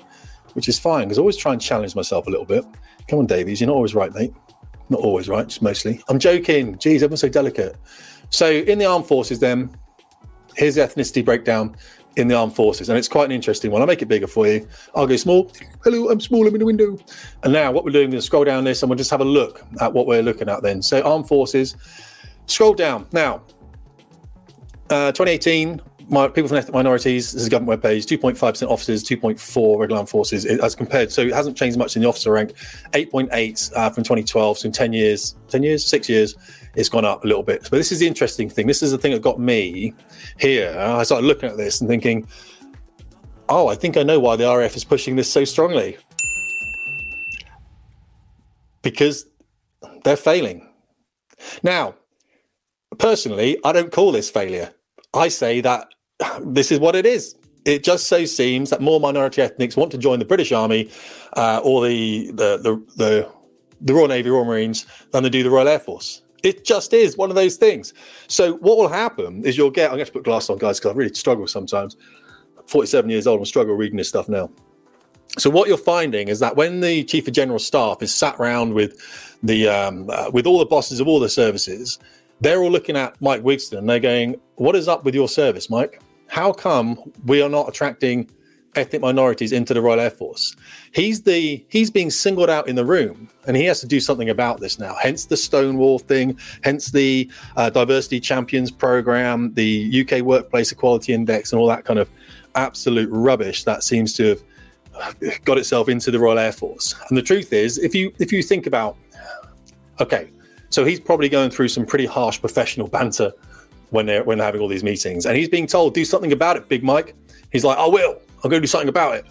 which 0.53 0.67
is 0.67 0.79
fine 0.79 1.03
because 1.03 1.19
I 1.19 1.21
always 1.21 1.37
try 1.37 1.53
and 1.53 1.61
challenge 1.61 1.95
myself 1.95 2.25
a 2.25 2.31
little 2.31 2.47
bit. 2.47 2.65
Come 3.07 3.19
on, 3.19 3.27
Davies, 3.27 3.61
you're 3.61 3.67
not 3.67 3.75
always 3.75 3.93
right, 3.93 4.11
mate. 4.11 4.33
Not 4.89 5.01
always 5.01 5.29
right, 5.29 5.47
just 5.47 5.61
mostly. 5.61 6.01
I'm 6.09 6.17
joking. 6.17 6.79
Geez, 6.79 7.03
everyone's 7.03 7.21
so 7.21 7.29
delicate. 7.29 7.77
So 8.29 8.49
in 8.49 8.77
the 8.77 8.85
armed 8.85 9.05
forces, 9.05 9.39
then 9.39 9.69
here's 10.55 10.75
the 10.75 10.81
ethnicity 10.81 11.23
breakdown 11.23 11.75
in 12.17 12.27
the 12.27 12.35
armed 12.35 12.55
forces, 12.55 12.89
and 12.89 12.97
it's 12.97 13.07
quite 13.07 13.25
an 13.25 13.31
interesting 13.31 13.69
one. 13.69 13.81
I'll 13.81 13.87
make 13.87 14.01
it 14.01 14.07
bigger 14.07 14.25
for 14.25 14.47
you. 14.47 14.67
I'll 14.95 15.05
go 15.05 15.15
small. 15.17 15.51
Hello, 15.83 16.09
I'm 16.09 16.19
small. 16.19 16.47
I'm 16.47 16.53
in 16.53 16.59
the 16.59 16.65
window. 16.65 16.97
And 17.43 17.53
now 17.53 17.71
what 17.71 17.85
we're 17.85 17.91
doing 17.91 18.11
is 18.11 18.25
scroll 18.25 18.43
down 18.43 18.63
this, 18.63 18.81
and 18.81 18.89
we'll 18.89 18.97
just 18.97 19.11
have 19.11 19.21
a 19.21 19.25
look 19.25 19.63
at 19.79 19.93
what 19.93 20.07
we're 20.07 20.23
looking 20.23 20.49
at. 20.49 20.63
Then, 20.63 20.81
so 20.81 21.01
armed 21.03 21.27
forces. 21.27 21.75
Scroll 22.47 22.73
down 22.73 23.07
now. 23.11 23.43
Uh, 24.89 25.11
2018, 25.11 25.81
my, 26.09 26.27
people 26.27 26.47
from 26.47 26.57
ethnic 26.57 26.73
minorities, 26.73 27.33
this 27.33 27.43
is 27.43 27.49
government 27.49 27.81
webpage, 27.81 28.05
2.5% 28.05 28.69
officers, 28.69 29.03
2.4 29.03 29.77
regular 29.77 29.97
armed 29.97 30.09
forces 30.09 30.45
as 30.45 30.73
compared. 30.73 31.11
So 31.11 31.21
it 31.21 31.33
hasn't 31.33 31.57
changed 31.57 31.77
much 31.77 31.95
in 31.95 32.01
the 32.01 32.07
officer 32.07 32.31
rank. 32.31 32.53
8.8 32.93 33.71
uh, 33.75 33.89
from 33.89 34.03
2012. 34.03 34.59
So 34.59 34.65
in 34.65 34.71
10 34.71 34.93
years, 34.93 35.35
10 35.49 35.63
years, 35.63 35.85
six 35.85 36.07
years, 36.07 36.35
it's 36.77 36.89
gone 36.89 37.05
up 37.05 37.25
a 37.25 37.27
little 37.27 37.43
bit. 37.43 37.63
But 37.63 37.77
this 37.77 37.91
is 37.91 37.99
the 37.99 38.07
interesting 38.07 38.49
thing. 38.49 38.67
This 38.67 38.83
is 38.83 38.91
the 38.91 38.99
thing 38.99 39.11
that 39.11 39.23
got 39.23 39.39
me 39.39 39.93
here. 40.39 40.73
I 40.77 41.01
started 41.03 41.25
looking 41.25 41.49
at 41.49 41.57
this 41.57 41.81
and 41.81 41.89
thinking, 41.89 42.27
oh, 43.49 43.67
I 43.67 43.73
think 43.75 43.97
I 43.97 44.03
know 44.03 44.19
why 44.19 44.35
the 44.35 44.45
RAF 44.45 44.75
is 44.75 44.83
pushing 44.83 45.15
this 45.15 45.29
so 45.29 45.43
strongly. 45.43 45.97
Because 48.83 49.25
they're 50.03 50.15
failing. 50.15 50.69
Now, 51.63 51.95
personally, 52.99 53.57
I 53.65 53.71
don't 53.71 53.91
call 53.91 54.11
this 54.11 54.29
failure. 54.29 54.71
I 55.15 55.29
say 55.29 55.61
that 55.61 55.87
this 56.41 56.71
is 56.71 56.79
what 56.79 56.95
it 56.95 57.07
is. 57.07 57.35
It 57.65 57.83
just 57.83 58.05
so 58.07 58.23
seems 58.25 58.69
that 58.69 58.81
more 58.81 58.99
minority 58.99 59.41
ethnics 59.41 59.75
want 59.75 59.91
to 59.91 59.97
join 59.97 60.19
the 60.19 60.25
British 60.25 60.51
Army 60.51 60.91
uh, 61.33 61.59
or 61.63 61.85
the, 61.85 62.27
the, 62.27 62.57
the 62.57 62.85
the 62.95 63.31
the 63.81 63.93
Royal 63.93 64.07
Navy, 64.07 64.29
Royal 64.29 64.45
Marines 64.45 64.85
than 65.11 65.23
they 65.23 65.29
do 65.29 65.43
the 65.43 65.49
Royal 65.49 65.67
Air 65.67 65.79
Force. 65.79 66.21
It 66.43 66.63
just 66.63 66.93
is 66.93 67.17
one 67.17 67.29
of 67.29 67.35
those 67.35 67.55
things. 67.55 67.93
So 68.27 68.53
what 68.57 68.77
will 68.77 68.87
happen 68.87 69.43
is 69.43 69.57
you'll 69.57 69.71
get. 69.71 69.89
I'm 69.89 69.97
going 69.97 70.05
to 70.05 70.11
put 70.11 70.23
glass 70.23 70.49
on, 70.49 70.57
guys, 70.57 70.79
because 70.79 70.93
I 70.93 70.95
really 70.95 71.13
struggle 71.13 71.47
sometimes. 71.47 71.97
47 72.67 73.09
years 73.09 73.27
old, 73.27 73.39
I'm 73.39 73.45
struggle 73.45 73.75
reading 73.75 73.97
this 73.97 74.09
stuff 74.09 74.29
now. 74.29 74.49
So 75.37 75.49
what 75.49 75.67
you're 75.67 75.77
finding 75.77 76.29
is 76.29 76.39
that 76.39 76.55
when 76.55 76.81
the 76.81 77.03
chief 77.03 77.27
of 77.27 77.33
general 77.33 77.59
staff 77.59 78.01
is 78.01 78.13
sat 78.13 78.35
around 78.39 78.73
with 78.73 78.99
the 79.43 79.67
um, 79.67 80.09
uh, 80.09 80.29
with 80.33 80.47
all 80.47 80.59
the 80.59 80.65
bosses 80.65 80.99
of 80.99 81.07
all 81.07 81.19
the 81.19 81.29
services, 81.29 81.99
they're 82.41 82.61
all 82.61 82.71
looking 82.71 82.97
at 82.97 83.19
Mike 83.21 83.43
Wigston 83.43 83.79
and 83.79 83.89
they're 83.89 83.99
going, 83.99 84.35
"What 84.55 84.75
is 84.75 84.87
up 84.87 85.03
with 85.03 85.13
your 85.13 85.27
service, 85.27 85.69
Mike? 85.69 86.01
How 86.27 86.51
come 86.51 87.11
we 87.25 87.41
are 87.41 87.49
not 87.49 87.69
attracting 87.69 88.29
ethnic 88.77 89.01
minorities 89.01 89.51
into 89.51 89.73
the 89.73 89.81
Royal 89.81 89.99
Air 89.99 90.09
Force. 90.09 90.55
He's 90.93 91.23
the 91.23 91.65
he's 91.69 91.89
being 91.89 92.09
singled 92.09 92.49
out 92.49 92.67
in 92.67 92.75
the 92.75 92.85
room, 92.85 93.29
and 93.45 93.57
he 93.57 93.65
has 93.65 93.79
to 93.81 93.87
do 93.87 93.99
something 93.99 94.29
about 94.29 94.59
this 94.59 94.79
now. 94.79 94.95
Hence 95.01 95.25
the 95.25 95.37
Stonewall 95.37 95.99
thing, 95.99 96.37
hence 96.63 96.91
the 96.91 97.29
uh, 97.55 97.69
Diversity 97.69 98.19
Champions 98.19 98.71
program, 98.71 99.53
the 99.53 100.05
UK 100.05 100.21
Workplace 100.21 100.71
Equality 100.71 101.13
Index, 101.13 101.51
and 101.51 101.59
all 101.59 101.67
that 101.67 101.85
kind 101.85 101.99
of 101.99 102.09
absolute 102.55 103.09
rubbish 103.11 103.63
that 103.63 103.83
seems 103.83 104.13
to 104.13 104.39
have 105.01 105.43
got 105.45 105.57
itself 105.57 105.89
into 105.89 106.11
the 106.11 106.19
Royal 106.19 106.39
Air 106.39 106.51
Force. 106.51 106.95
And 107.09 107.17
the 107.17 107.21
truth 107.21 107.53
is, 107.53 107.77
if 107.77 107.93
you 107.95 108.13
if 108.19 108.31
you 108.31 108.43
think 108.43 108.67
about, 108.67 108.97
okay, 109.99 110.29
so 110.69 110.85
he's 110.85 110.99
probably 110.99 111.29
going 111.29 111.49
through 111.49 111.69
some 111.69 111.85
pretty 111.85 112.05
harsh 112.05 112.39
professional 112.39 112.87
banter 112.87 113.31
when 113.89 114.05
they're 114.05 114.23
when 114.23 114.37
they're 114.37 114.45
having 114.45 114.61
all 114.61 114.67
these 114.67 114.83
meetings, 114.83 115.25
and 115.25 115.37
he's 115.37 115.49
being 115.49 115.67
told 115.67 115.93
do 115.93 116.05
something 116.05 116.31
about 116.31 116.57
it, 116.57 116.67
Big 116.67 116.83
Mike. 116.83 117.15
He's 117.51 117.63
like, 117.63 117.77
I 117.77 117.87
will. 117.87 118.19
I'm 118.43 118.49
going 118.49 118.61
to 118.61 118.61
do 118.61 118.67
something 118.67 118.89
about 118.89 119.15
it. 119.15 119.25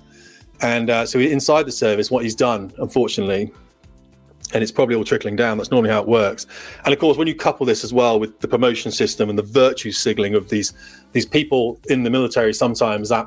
And 0.63 0.91
uh, 0.91 1.07
so 1.07 1.19
inside 1.19 1.67
the 1.67 1.73
service, 1.73 2.11
what 2.11 2.25
he's 2.25 2.35
done, 2.35 2.73
unfortunately, 2.79 3.53
and 4.55 4.63
it's 4.63 4.73
probably 4.73 4.95
all 4.95 5.05
trickling 5.05 5.37
down. 5.37 5.59
That's 5.59 5.71
normally 5.71 5.91
how 5.91 6.01
it 6.01 6.09
works. 6.09 6.47
And 6.85 6.95
of 6.95 7.01
course, 7.01 7.19
when 7.19 7.27
you 7.27 7.35
couple 7.35 7.67
this 7.67 7.85
as 7.85 7.93
well 7.93 8.19
with 8.21 8.39
the 8.41 8.49
promotion 8.49 8.91
system 8.93 9.29
and 9.29 9.39
the 9.39 9.43
virtue 9.43 9.93
signaling 9.93 10.35
of 10.35 10.49
these 10.49 10.73
these 11.13 11.27
people 11.27 11.81
in 11.89 12.05
the 12.05 12.11
military, 12.11 12.55
sometimes 12.55 13.09
that 13.09 13.27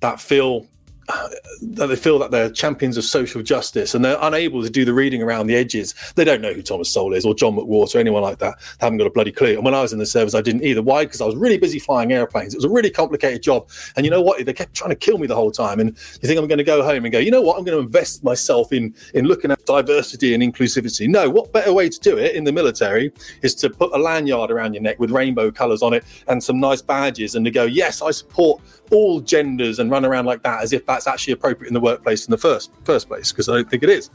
that 0.00 0.20
feel 0.20 0.66
that 1.06 1.86
they 1.86 1.96
feel 1.96 2.18
that 2.18 2.30
they're 2.30 2.50
champions 2.50 2.96
of 2.96 3.04
social 3.04 3.42
justice 3.42 3.94
and 3.94 4.04
they're 4.04 4.18
unable 4.20 4.62
to 4.62 4.70
do 4.70 4.84
the 4.84 4.94
reading 4.94 5.22
around 5.22 5.46
the 5.46 5.54
edges. 5.54 5.94
They 6.14 6.24
don't 6.24 6.40
know 6.40 6.52
who 6.52 6.62
Thomas 6.62 6.90
Sowell 6.90 7.14
is 7.14 7.24
or 7.24 7.34
John 7.34 7.54
McWhorter 7.54 7.96
or 7.96 7.98
anyone 7.98 8.22
like 8.22 8.38
that. 8.38 8.58
They 8.80 8.86
haven't 8.86 8.98
got 8.98 9.06
a 9.06 9.10
bloody 9.10 9.32
clue. 9.32 9.54
And 9.54 9.64
when 9.64 9.74
I 9.74 9.82
was 9.82 9.92
in 9.92 9.98
the 9.98 10.06
service, 10.06 10.34
I 10.34 10.40
didn't 10.40 10.64
either. 10.64 10.82
Why? 10.82 11.04
Because 11.04 11.20
I 11.20 11.26
was 11.26 11.36
really 11.36 11.58
busy 11.58 11.78
flying 11.78 12.12
airplanes. 12.12 12.54
It 12.54 12.58
was 12.58 12.64
a 12.64 12.70
really 12.70 12.90
complicated 12.90 13.42
job. 13.42 13.68
And 13.96 14.04
you 14.04 14.10
know 14.10 14.22
what? 14.22 14.44
They 14.44 14.52
kept 14.52 14.74
trying 14.74 14.90
to 14.90 14.96
kill 14.96 15.18
me 15.18 15.26
the 15.26 15.36
whole 15.36 15.50
time. 15.50 15.80
And 15.80 15.90
you 15.90 16.28
think 16.28 16.38
I'm 16.38 16.46
going 16.46 16.58
to 16.58 16.64
go 16.64 16.82
home 16.82 17.04
and 17.04 17.12
go, 17.12 17.18
you 17.18 17.30
know 17.30 17.42
what? 17.42 17.58
I'm 17.58 17.64
going 17.64 17.76
to 17.76 17.84
invest 17.84 18.24
myself 18.24 18.72
in 18.72 18.94
in 19.14 19.26
looking 19.26 19.50
at 19.50 19.64
diversity 19.66 20.34
and 20.34 20.42
inclusivity. 20.42 21.08
No, 21.08 21.28
what 21.28 21.52
better 21.52 21.72
way 21.72 21.88
to 21.88 22.00
do 22.00 22.18
it 22.18 22.34
in 22.34 22.44
the 22.44 22.52
military 22.52 23.12
is 23.42 23.54
to 23.56 23.70
put 23.70 23.92
a 23.92 23.98
lanyard 23.98 24.50
around 24.50 24.74
your 24.74 24.82
neck 24.82 24.98
with 24.98 25.10
rainbow 25.10 25.50
colours 25.50 25.82
on 25.82 25.92
it 25.92 26.04
and 26.28 26.42
some 26.42 26.60
nice 26.60 26.82
badges 26.82 27.34
and 27.34 27.44
to 27.44 27.50
go, 27.50 27.64
yes, 27.64 28.02
I 28.02 28.10
support 28.10 28.60
all 28.90 29.20
genders 29.20 29.78
and 29.78 29.90
run 29.90 30.04
around 30.04 30.26
like 30.26 30.42
that 30.42 30.62
as 30.62 30.72
if 30.72 30.84
that's 30.86 31.06
actually 31.06 31.32
appropriate 31.32 31.68
in 31.68 31.74
the 31.74 31.80
workplace 31.80 32.26
in 32.26 32.30
the 32.30 32.38
first 32.38 32.70
first 32.84 33.08
place 33.08 33.32
because 33.32 33.48
I 33.48 33.54
don't 33.54 33.70
think 33.70 33.82
it 33.82 33.90
is. 33.90 34.10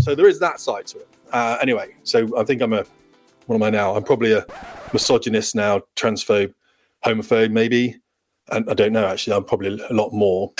So 0.00 0.14
there 0.14 0.28
is 0.28 0.38
that 0.40 0.60
side 0.60 0.86
to 0.88 0.98
it. 0.98 1.08
Uh, 1.32 1.58
anyway, 1.60 1.94
so 2.04 2.38
I 2.38 2.44
think 2.44 2.62
I'm 2.62 2.72
a 2.72 2.84
what 3.46 3.56
am 3.56 3.62
I 3.62 3.70
now? 3.70 3.94
I'm 3.94 4.04
probably 4.04 4.32
a 4.32 4.46
misogynist 4.92 5.54
now, 5.54 5.82
transphobe, 5.96 6.54
homophobe, 7.04 7.50
maybe. 7.50 7.96
And 8.50 8.68
I 8.68 8.74
don't 8.74 8.92
know. 8.92 9.06
Actually, 9.06 9.36
I'm 9.36 9.44
probably 9.44 9.78
a 9.88 9.92
lot 9.92 10.12
more. 10.12 10.52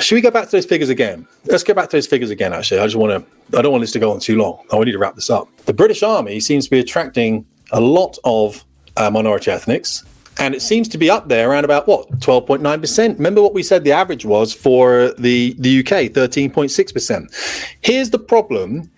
Should 0.00 0.14
we 0.14 0.20
go 0.20 0.30
back 0.30 0.44
to 0.46 0.50
those 0.52 0.66
figures 0.66 0.88
again? 0.88 1.26
Let's 1.46 1.64
go 1.64 1.74
back 1.74 1.90
to 1.90 1.96
those 1.96 2.06
figures 2.06 2.30
again. 2.30 2.52
Actually, 2.52 2.80
I 2.80 2.84
just 2.84 2.96
want 2.96 3.24
to. 3.50 3.58
I 3.58 3.62
don't 3.62 3.72
want 3.72 3.82
this 3.82 3.92
to 3.92 3.98
go 3.98 4.12
on 4.12 4.20
too 4.20 4.36
long. 4.36 4.64
I 4.72 4.78
need 4.78 4.92
to 4.92 4.98
wrap 4.98 5.14
this 5.14 5.30
up. 5.30 5.48
The 5.66 5.74
British 5.74 6.02
Army 6.02 6.40
seems 6.40 6.64
to 6.64 6.70
be 6.70 6.78
attracting 6.78 7.44
a 7.72 7.80
lot 7.80 8.18
of 8.24 8.64
uh, 8.96 9.10
minority 9.10 9.50
ethnics 9.50 10.04
and 10.38 10.54
it 10.54 10.62
seems 10.62 10.88
to 10.88 10.98
be 10.98 11.08
up 11.08 11.28
there 11.28 11.50
around 11.50 11.64
about 11.64 11.86
what 11.86 12.08
12.9% 12.20 13.16
remember 13.16 13.42
what 13.42 13.54
we 13.54 13.62
said 13.62 13.84
the 13.84 13.92
average 13.92 14.24
was 14.24 14.52
for 14.52 15.12
the 15.18 15.54
the 15.58 15.80
uk 15.80 15.86
13.6% 15.86 17.72
here's 17.80 18.10
the 18.10 18.18
problem 18.18 18.90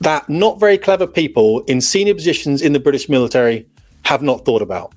that 0.00 0.28
not 0.28 0.60
very 0.60 0.78
clever 0.78 1.06
people 1.06 1.60
in 1.62 1.80
senior 1.80 2.14
positions 2.14 2.62
in 2.62 2.72
the 2.72 2.80
british 2.80 3.08
military 3.08 3.66
have 4.04 4.22
not 4.22 4.44
thought 4.44 4.62
about 4.62 4.92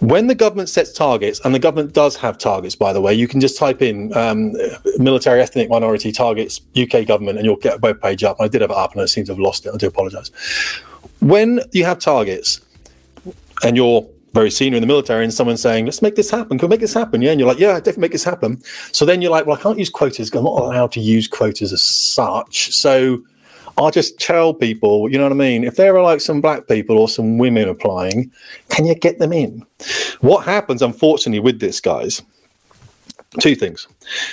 when 0.00 0.26
the 0.26 0.34
government 0.34 0.68
sets 0.68 0.92
targets, 0.92 1.40
and 1.44 1.54
the 1.54 1.58
government 1.58 1.94
does 1.94 2.16
have 2.16 2.36
targets, 2.36 2.74
by 2.74 2.92
the 2.92 3.00
way, 3.00 3.14
you 3.14 3.26
can 3.26 3.40
just 3.40 3.56
type 3.56 3.80
in 3.80 4.14
um, 4.14 4.52
military 4.98 5.40
ethnic 5.40 5.70
minority 5.70 6.12
targets, 6.12 6.60
UK 6.76 7.06
government, 7.06 7.38
and 7.38 7.46
you'll 7.46 7.56
get 7.56 7.76
a 7.76 7.78
web 7.78 8.00
page 8.00 8.22
up. 8.22 8.36
I 8.38 8.48
did 8.48 8.60
have 8.60 8.70
it 8.70 8.76
up 8.76 8.92
and 8.92 9.00
I 9.00 9.06
seem 9.06 9.24
to 9.26 9.32
have 9.32 9.38
lost 9.38 9.64
it. 9.64 9.72
I 9.72 9.76
do 9.78 9.86
apologize. 9.86 10.30
When 11.20 11.60
you 11.72 11.84
have 11.86 11.98
targets 11.98 12.60
and 13.64 13.76
you're 13.76 14.06
very 14.36 14.50
senior 14.50 14.76
in 14.76 14.82
the 14.82 14.86
military 14.86 15.24
and 15.24 15.32
someone 15.32 15.56
saying, 15.56 15.86
let's 15.86 16.02
make 16.02 16.14
this 16.14 16.30
happen. 16.30 16.58
Can 16.58 16.68
we 16.68 16.74
make 16.74 16.80
this 16.80 16.92
happen? 16.92 17.22
Yeah. 17.22 17.30
And 17.30 17.40
you're 17.40 17.48
like, 17.48 17.58
yeah, 17.58 17.72
definitely 17.74 18.02
make 18.02 18.12
this 18.12 18.24
happen. 18.24 18.60
So 18.92 19.06
then 19.06 19.22
you're 19.22 19.30
like, 19.30 19.46
well, 19.46 19.56
I 19.56 19.60
can't 19.62 19.78
use 19.78 19.88
quotas. 19.88 20.30
I'm 20.34 20.44
not 20.44 20.60
allowed 20.60 20.92
to 20.92 21.00
use 21.00 21.26
quotas 21.26 21.72
as 21.72 21.82
such. 21.82 22.70
So 22.72 23.22
I'll 23.78 23.90
just 23.90 24.20
tell 24.20 24.52
people, 24.52 25.10
you 25.10 25.16
know 25.16 25.24
what 25.24 25.32
I 25.32 25.36
mean? 25.36 25.64
If 25.64 25.76
there 25.76 25.96
are 25.96 26.02
like 26.02 26.20
some 26.20 26.42
black 26.42 26.68
people 26.68 26.98
or 26.98 27.08
some 27.08 27.38
women 27.38 27.66
applying, 27.66 28.30
can 28.68 28.84
you 28.84 28.94
get 28.94 29.18
them 29.18 29.32
in? 29.32 29.64
What 30.20 30.44
happens, 30.44 30.82
unfortunately, 30.82 31.40
with 31.40 31.60
this, 31.60 31.80
guys, 31.80 32.20
two 33.40 33.54
things. 33.54 33.88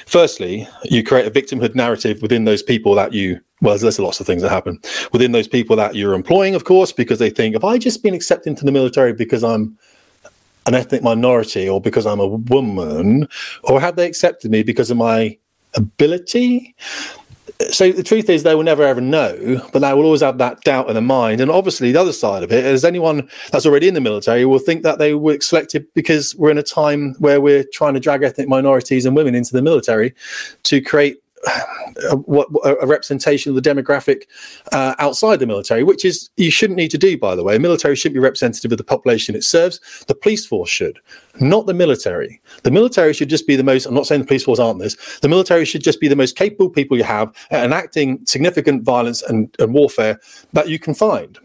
Firstly, 0.06 0.68
you 0.84 1.02
create 1.04 1.28
a 1.28 1.32
victimhood 1.32 1.76
narrative 1.76 2.22
within 2.22 2.44
those 2.44 2.62
people 2.62 2.94
that 2.96 3.14
you 3.14 3.40
well, 3.62 3.78
there's 3.78 3.98
lots 3.98 4.20
of 4.20 4.28
things 4.28 4.42
that 4.42 4.50
happen 4.50 4.78
within 5.14 5.32
those 5.32 5.48
people 5.48 5.78
that 5.78 5.96
you're 5.96 6.14
employing, 6.14 6.54
of 6.54 6.66
course, 6.66 6.92
because 6.92 7.20
they 7.20 7.30
think, 7.30 7.56
have 7.56 7.64
I 7.64 7.78
just 7.78 8.04
been 8.04 8.14
accepted 8.14 8.50
into 8.50 8.66
the 8.66 8.74
military 8.74 9.14
because 9.14 9.42
I'm 9.42 9.78
an 10.66 10.76
ethnic 10.76 11.04
minority 11.04 11.68
or 11.68 11.82
because 11.82 12.06
I'm 12.06 12.20
a 12.20 12.28
woman, 12.28 13.28
or 13.64 13.82
had 13.82 13.96
they 13.96 14.08
accepted 14.08 14.52
me 14.52 14.64
because 14.64 14.92
of 14.92 14.98
my 14.98 15.38
ability? 15.76 16.76
So 17.70 17.92
the 17.92 18.04
truth 18.04 18.30
is, 18.30 18.44
they 18.44 18.56
will 18.56 18.64
never 18.64 18.84
ever 18.84 19.00
know, 19.00 19.62
but 19.72 19.80
they 19.80 19.94
will 19.94 20.06
always 20.06 20.22
have 20.22 20.38
that 20.40 20.62
doubt 20.62 20.88
in 20.88 20.96
their 20.96 21.02
mind. 21.02 21.40
And 21.40 21.52
obviously, 21.52 21.92
the 21.92 22.00
other 22.00 22.12
side 22.12 22.44
of 22.44 22.52
it 22.52 22.66
is 22.66 22.84
anyone 22.84 23.30
that's 23.52 23.66
already 23.66 23.88
in 23.88 23.94
the 23.94 24.02
military 24.02 24.46
will 24.46 24.60
think 24.60 24.84
that 24.84 24.98
they 24.98 25.14
were 25.14 25.40
selected 25.40 25.86
because 25.94 26.36
we're 26.36 26.52
in 26.52 26.58
a 26.58 26.64
time 26.64 27.16
where 27.20 27.40
we're 27.40 27.64
trying 27.74 27.94
to 27.94 28.00
drag 28.00 28.24
ethnic 28.24 28.48
minorities 28.48 29.06
and 29.06 29.16
women 29.16 29.36
into 29.36 29.54
the 29.54 29.62
military 29.62 30.14
to 30.64 30.82
create 30.82 31.23
a, 31.46 32.18
a, 32.64 32.88
representation 32.88 33.56
of 33.56 33.62
the 33.62 33.70
demographic 33.70 34.24
uh, 34.72 34.96
outside 35.00 35.40
the 35.40 35.48
military, 35.48 35.84
which 35.84 36.06
is 36.06 36.30
you 36.38 36.52
shouldn't 36.52 36.78
need 36.78 36.90
to 36.92 36.98
do, 36.98 37.18
by 37.18 37.36
the 37.36 37.44
way. 37.44 37.56
A 37.56 37.60
military 37.60 37.96
shouldn't 37.96 38.16
be 38.16 38.20
representative 38.20 38.72
of 38.72 38.78
the 38.78 38.84
population 38.84 39.36
it 39.36 39.44
serves. 39.44 39.80
The 40.08 40.16
police 40.16 40.46
force 40.46 40.70
should, 40.70 41.00
not 41.40 41.66
the 41.66 41.74
military. 41.74 42.42
The 42.64 42.72
military 42.72 43.14
should 43.14 43.30
just 43.30 43.48
be 43.48 43.56
the 43.56 43.64
most. 43.64 43.86
I'm 43.86 43.94
not 43.94 44.08
saying 44.08 44.22
the 44.22 44.28
police 44.28 44.44
force 44.44 44.60
aren't 44.60 44.80
this. 44.80 45.20
The 45.20 45.30
military 45.30 45.66
should 45.66 45.84
just 45.84 46.00
be 46.00 46.08
the 46.08 46.16
most 46.16 46.36
capable 46.36 46.70
people 46.70 46.98
you 46.98 47.04
have 47.04 47.34
at 47.52 47.66
enacting 47.66 48.26
significant 48.26 48.84
violence 48.84 49.22
and, 49.22 49.54
and 49.60 49.74
warfare 49.74 50.20
that 50.54 50.70
you 50.70 50.80
can 50.80 50.94
find. 50.94 51.40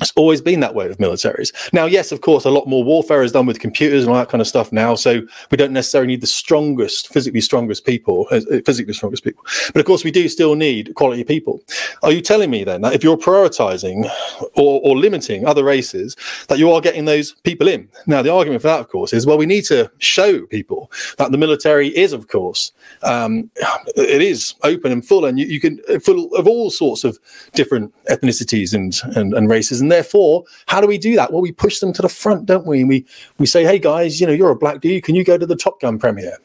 It's 0.00 0.12
always 0.16 0.40
been 0.40 0.60
that 0.60 0.74
way 0.74 0.88
with 0.88 0.98
militaries. 0.98 1.52
Now, 1.72 1.86
yes, 1.86 2.12
of 2.12 2.20
course, 2.20 2.44
a 2.44 2.50
lot 2.50 2.66
more 2.68 2.84
warfare 2.84 3.22
is 3.22 3.32
done 3.32 3.46
with 3.46 3.60
computers 3.60 4.04
and 4.04 4.12
all 4.12 4.18
that 4.18 4.28
kind 4.28 4.40
of 4.40 4.46
stuff 4.46 4.72
now. 4.72 4.94
So 4.94 5.22
we 5.50 5.56
don't 5.56 5.72
necessarily 5.72 6.08
need 6.08 6.20
the 6.20 6.26
strongest, 6.26 7.12
physically 7.12 7.40
strongest 7.40 7.84
people, 7.84 8.26
uh, 8.30 8.40
uh, 8.50 8.60
physically 8.64 8.94
strongest 8.94 9.24
people. 9.24 9.44
But 9.72 9.80
of 9.80 9.86
course, 9.86 10.04
we 10.04 10.10
do 10.10 10.28
still 10.28 10.54
need 10.54 10.94
quality 10.94 11.24
people. 11.24 11.62
Are 12.02 12.12
you 12.12 12.20
telling 12.20 12.50
me 12.50 12.64
then 12.64 12.82
that 12.82 12.94
if 12.94 13.02
you're 13.02 13.16
prioritizing 13.16 14.10
or, 14.54 14.80
or 14.82 14.96
limiting 14.96 15.46
other 15.46 15.64
races, 15.64 16.16
that 16.48 16.58
you 16.58 16.70
are 16.70 16.80
getting 16.80 17.04
those 17.04 17.32
people 17.42 17.68
in? 17.68 17.88
Now, 18.06 18.22
the 18.22 18.32
argument 18.32 18.62
for 18.62 18.68
that, 18.68 18.80
of 18.80 18.88
course, 18.88 19.12
is 19.12 19.26
well, 19.26 19.38
we 19.38 19.46
need 19.46 19.64
to 19.66 19.90
show 19.98 20.46
people 20.46 20.90
that 21.18 21.32
the 21.32 21.38
military 21.38 21.88
is, 21.96 22.12
of 22.12 22.28
course, 22.28 22.72
um, 23.02 23.50
it 23.96 24.22
is 24.22 24.54
open 24.62 24.92
and 24.92 25.06
full, 25.06 25.24
and 25.24 25.38
you, 25.38 25.46
you 25.46 25.60
can 25.60 25.78
full 26.00 26.34
of 26.34 26.46
all 26.46 26.70
sorts 26.70 27.04
of 27.04 27.18
different 27.54 27.92
ethnicities 28.06 28.74
and, 28.74 29.00
and, 29.16 29.34
and 29.34 29.48
races. 29.48 29.79
And 29.80 29.90
therefore, 29.90 30.44
how 30.66 30.80
do 30.80 30.86
we 30.86 30.98
do 30.98 31.16
that? 31.16 31.32
Well, 31.32 31.42
we 31.42 31.52
push 31.52 31.80
them 31.80 31.92
to 31.94 32.02
the 32.02 32.08
front, 32.08 32.46
don't 32.46 32.66
we? 32.66 32.80
And 32.80 32.88
we 32.88 33.06
we 33.38 33.46
say, 33.46 33.64
hey 33.64 33.78
guys, 33.78 34.20
you 34.20 34.26
know, 34.26 34.32
you're 34.32 34.50
a 34.50 34.56
black 34.56 34.80
dude. 34.80 35.04
Can 35.04 35.14
you 35.14 35.24
go 35.24 35.38
to 35.38 35.46
the 35.46 35.56
Top 35.56 35.80
Gun 35.80 35.98
premiere? 35.98 36.38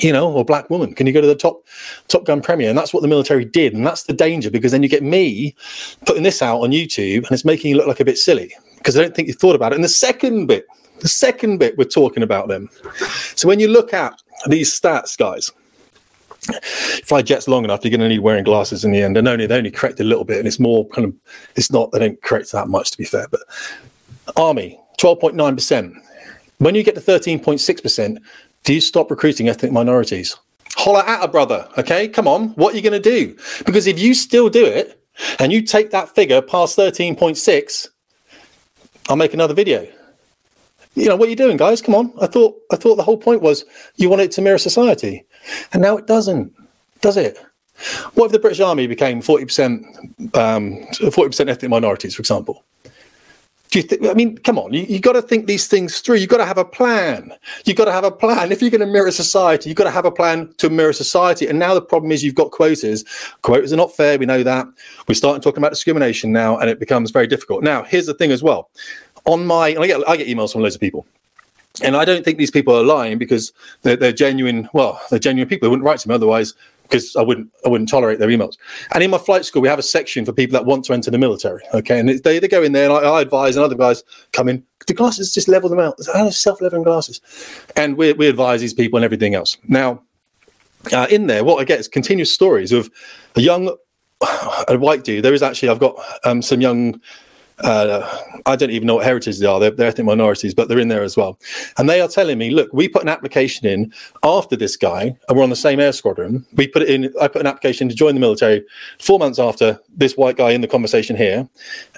you 0.00 0.12
know, 0.12 0.30
or 0.30 0.44
black 0.44 0.70
woman, 0.70 0.94
can 0.94 1.06
you 1.06 1.12
go 1.12 1.20
to 1.20 1.26
the 1.26 1.34
top 1.34 1.64
Top 2.08 2.24
Gun 2.24 2.40
premiere? 2.40 2.68
And 2.68 2.78
that's 2.78 2.92
what 2.92 3.00
the 3.00 3.08
military 3.08 3.44
did, 3.44 3.74
and 3.74 3.86
that's 3.86 4.04
the 4.04 4.12
danger 4.12 4.50
because 4.50 4.72
then 4.72 4.82
you 4.82 4.88
get 4.88 5.02
me 5.02 5.54
putting 6.06 6.22
this 6.22 6.42
out 6.42 6.60
on 6.60 6.70
YouTube, 6.70 7.18
and 7.18 7.32
it's 7.32 7.44
making 7.44 7.70
you 7.70 7.76
look 7.76 7.86
like 7.86 8.00
a 8.00 8.04
bit 8.04 8.18
silly 8.18 8.52
because 8.76 8.96
I 8.96 9.02
don't 9.02 9.14
think 9.14 9.28
you 9.28 9.34
thought 9.34 9.56
about 9.56 9.72
it. 9.72 9.76
And 9.76 9.84
the 9.84 9.88
second 9.88 10.46
bit, 10.46 10.66
the 11.00 11.08
second 11.08 11.58
bit, 11.58 11.76
we're 11.76 11.84
talking 11.84 12.22
about 12.22 12.48
them. 12.48 12.68
So 13.34 13.48
when 13.48 13.60
you 13.60 13.68
look 13.68 13.92
at 13.92 14.20
these 14.46 14.78
stats, 14.78 15.16
guys, 15.16 15.50
fly 17.04 17.22
jets 17.22 17.48
long 17.48 17.64
enough, 17.64 17.84
you're 17.84 17.90
going 17.90 18.00
to 18.00 18.08
need 18.08 18.20
wearing 18.20 18.44
glasses 18.44 18.84
in 18.84 18.92
the 18.92 19.02
end. 19.02 19.16
And 19.16 19.28
only 19.28 19.46
they 19.46 19.56
only 19.56 19.70
correct 19.70 20.00
a 20.00 20.04
little 20.04 20.24
bit, 20.24 20.38
and 20.38 20.46
it's 20.46 20.60
more 20.60 20.86
kind 20.88 21.06
of 21.06 21.14
it's 21.56 21.70
not 21.70 21.92
they 21.92 21.98
don't 21.98 22.20
correct 22.22 22.52
that 22.52 22.68
much 22.68 22.90
to 22.92 22.98
be 22.98 23.04
fair. 23.04 23.26
But 23.28 23.40
army 24.36 24.80
twelve 24.98 25.20
point 25.20 25.34
nine 25.34 25.54
percent. 25.54 25.94
When 26.58 26.74
you 26.74 26.82
get 26.82 26.94
to 26.94 27.00
thirteen 27.00 27.40
point 27.40 27.60
six 27.60 27.80
percent, 27.80 28.18
do 28.64 28.74
you 28.74 28.80
stop 28.80 29.10
recruiting 29.10 29.48
ethnic 29.48 29.72
minorities? 29.72 30.36
Holler 30.76 31.00
at 31.00 31.24
a 31.24 31.28
brother, 31.28 31.68
okay? 31.76 32.08
Come 32.08 32.28
on, 32.28 32.50
what 32.50 32.72
are 32.72 32.76
you 32.76 32.82
going 32.82 33.00
to 33.00 33.10
do? 33.10 33.36
Because 33.64 33.86
if 33.86 33.98
you 33.98 34.14
still 34.14 34.48
do 34.48 34.64
it 34.64 35.02
and 35.40 35.52
you 35.52 35.62
take 35.62 35.90
that 35.90 36.14
figure 36.14 36.40
past 36.40 36.76
thirteen 36.76 37.16
point 37.16 37.36
six, 37.36 37.88
I'll 39.08 39.16
make 39.16 39.34
another 39.34 39.54
video 39.54 39.88
you 40.98 41.08
know 41.08 41.16
what 41.16 41.28
are 41.28 41.30
you 41.30 41.36
doing 41.36 41.56
guys 41.56 41.80
come 41.80 41.94
on 41.94 42.12
i 42.20 42.26
thought 42.26 42.60
i 42.72 42.76
thought 42.76 42.96
the 42.96 43.02
whole 43.02 43.16
point 43.16 43.40
was 43.40 43.64
you 43.96 44.08
want 44.08 44.20
it 44.20 44.32
to 44.32 44.42
mirror 44.42 44.58
society 44.58 45.24
and 45.72 45.82
now 45.82 45.96
it 45.96 46.06
doesn't, 46.06 46.52
does 47.00 47.16
it? 47.16 47.38
What 48.14 48.26
if 48.26 48.32
the 48.32 48.38
British 48.38 48.60
Army 48.60 48.86
became 48.86 49.22
40%, 49.22 50.36
um, 50.36 50.78
40% 50.94 51.48
ethnic 51.48 51.70
minorities, 51.70 52.14
for 52.14 52.20
example? 52.20 52.64
Do 53.70 53.78
you 53.78 53.82
think, 53.82 54.06
I 54.06 54.14
mean, 54.14 54.38
come 54.38 54.58
on, 54.58 54.72
you, 54.72 54.82
you 54.84 54.98
got 54.98 55.12
to 55.12 55.20
think 55.20 55.46
these 55.46 55.68
things 55.68 56.00
through. 56.00 56.16
You've 56.16 56.30
got 56.30 56.38
to 56.38 56.46
have 56.46 56.56
a 56.56 56.64
plan. 56.64 57.34
You've 57.66 57.76
got 57.76 57.84
to 57.84 57.92
have 57.92 58.04
a 58.04 58.10
plan. 58.10 58.50
If 58.50 58.62
you're 58.62 58.70
going 58.70 58.80
to 58.80 58.86
mirror 58.86 59.10
society, 59.10 59.68
you've 59.68 59.76
got 59.76 59.84
to 59.84 59.90
have 59.90 60.06
a 60.06 60.10
plan 60.10 60.52
to 60.56 60.70
mirror 60.70 60.94
society. 60.94 61.46
And 61.46 61.58
now 61.58 61.74
the 61.74 61.82
problem 61.82 62.10
is 62.10 62.24
you've 62.24 62.34
got 62.34 62.50
quotas. 62.50 63.04
Quotas 63.42 63.72
are 63.72 63.76
not 63.76 63.94
fair. 63.94 64.18
We 64.18 64.24
know 64.24 64.42
that. 64.42 64.66
We're 65.06 65.14
starting 65.14 65.42
talking 65.42 65.58
about 65.58 65.70
discrimination 65.70 66.32
now, 66.32 66.56
and 66.56 66.70
it 66.70 66.80
becomes 66.80 67.10
very 67.10 67.26
difficult. 67.26 67.62
Now, 67.62 67.82
here's 67.82 68.06
the 68.06 68.14
thing 68.14 68.32
as 68.32 68.42
well. 68.42 68.70
On 69.26 69.44
my, 69.44 69.76
I 69.78 69.86
get, 69.86 70.08
I 70.08 70.16
get 70.16 70.28
emails 70.28 70.52
from 70.52 70.62
loads 70.62 70.74
of 70.74 70.80
people 70.80 71.06
and 71.82 71.96
I 71.96 72.04
don't 72.04 72.24
think 72.24 72.38
these 72.38 72.50
people 72.50 72.76
are 72.76 72.82
lying 72.82 73.18
because 73.18 73.52
they're, 73.82 73.96
they're 73.96 74.12
genuine. 74.12 74.68
Well, 74.72 75.00
they're 75.10 75.18
genuine 75.18 75.48
people. 75.48 75.66
They 75.66 75.70
wouldn't 75.70 75.86
write 75.86 76.00
to 76.00 76.08
me 76.08 76.14
otherwise 76.14 76.54
because 76.82 77.14
I 77.16 77.22
wouldn't 77.22 77.50
I 77.64 77.68
wouldn't 77.68 77.88
tolerate 77.88 78.18
their 78.18 78.28
emails. 78.28 78.56
And 78.92 79.02
in 79.02 79.10
my 79.10 79.18
flight 79.18 79.44
school, 79.44 79.62
we 79.62 79.68
have 79.68 79.78
a 79.78 79.82
section 79.82 80.24
for 80.24 80.32
people 80.32 80.54
that 80.54 80.66
want 80.66 80.84
to 80.86 80.92
enter 80.92 81.10
the 81.10 81.18
military. 81.18 81.62
Okay, 81.74 81.98
and 81.98 82.08
they, 82.08 82.38
they 82.38 82.48
go 82.48 82.62
in 82.62 82.72
there, 82.72 82.84
and 82.84 82.92
I, 82.92 83.08
I 83.08 83.20
advise, 83.20 83.56
and 83.56 83.64
other 83.64 83.74
guys 83.74 84.02
come 84.32 84.48
in. 84.48 84.64
The 84.86 84.94
glasses 84.94 85.34
just 85.34 85.48
level 85.48 85.68
them 85.68 85.80
out. 85.80 86.00
Self 86.32 86.60
leveling 86.60 86.84
glasses, 86.84 87.20
and 87.76 87.96
we 87.96 88.12
we 88.14 88.26
advise 88.26 88.60
these 88.60 88.74
people 88.74 88.96
and 88.96 89.04
everything 89.04 89.34
else. 89.34 89.56
Now, 89.68 90.02
uh, 90.92 91.06
in 91.10 91.26
there, 91.26 91.44
what 91.44 91.60
I 91.60 91.64
get 91.64 91.80
is 91.80 91.88
continuous 91.88 92.32
stories 92.32 92.72
of 92.72 92.90
a 93.36 93.40
young, 93.40 93.76
a 94.68 94.78
white 94.78 95.04
dude. 95.04 95.24
There 95.24 95.34
is 95.34 95.42
actually, 95.42 95.68
I've 95.68 95.78
got 95.78 95.96
um, 96.24 96.42
some 96.42 96.60
young 96.60 97.00
uh, 97.60 98.24
I 98.46 98.56
don't 98.56 98.70
even 98.70 98.86
know 98.86 98.96
what 98.96 99.04
heritage 99.04 99.38
they 99.38 99.46
are. 99.46 99.58
They're, 99.58 99.70
they're, 99.70 99.88
ethnic 99.88 100.06
minorities, 100.06 100.54
but 100.54 100.68
they're 100.68 100.78
in 100.78 100.88
there 100.88 101.02
as 101.02 101.16
well. 101.16 101.38
And 101.76 101.88
they 101.88 102.00
are 102.00 102.08
telling 102.08 102.38
me, 102.38 102.50
look, 102.50 102.72
we 102.72 102.88
put 102.88 103.02
an 103.02 103.08
application 103.08 103.66
in 103.66 103.92
after 104.22 104.56
this 104.56 104.76
guy, 104.76 105.16
and 105.28 105.36
we're 105.36 105.42
on 105.42 105.50
the 105.50 105.56
same 105.56 105.80
air 105.80 105.92
squadron. 105.92 106.46
We 106.54 106.68
put 106.68 106.82
it 106.82 106.88
in. 106.88 107.12
I 107.20 107.28
put 107.28 107.40
an 107.40 107.46
application 107.46 107.88
to 107.88 107.94
join 107.94 108.14
the 108.14 108.20
military 108.20 108.64
four 109.00 109.18
months 109.18 109.38
after 109.38 109.80
this 109.94 110.16
white 110.16 110.36
guy 110.36 110.50
in 110.50 110.60
the 110.60 110.68
conversation 110.68 111.16
here, 111.16 111.48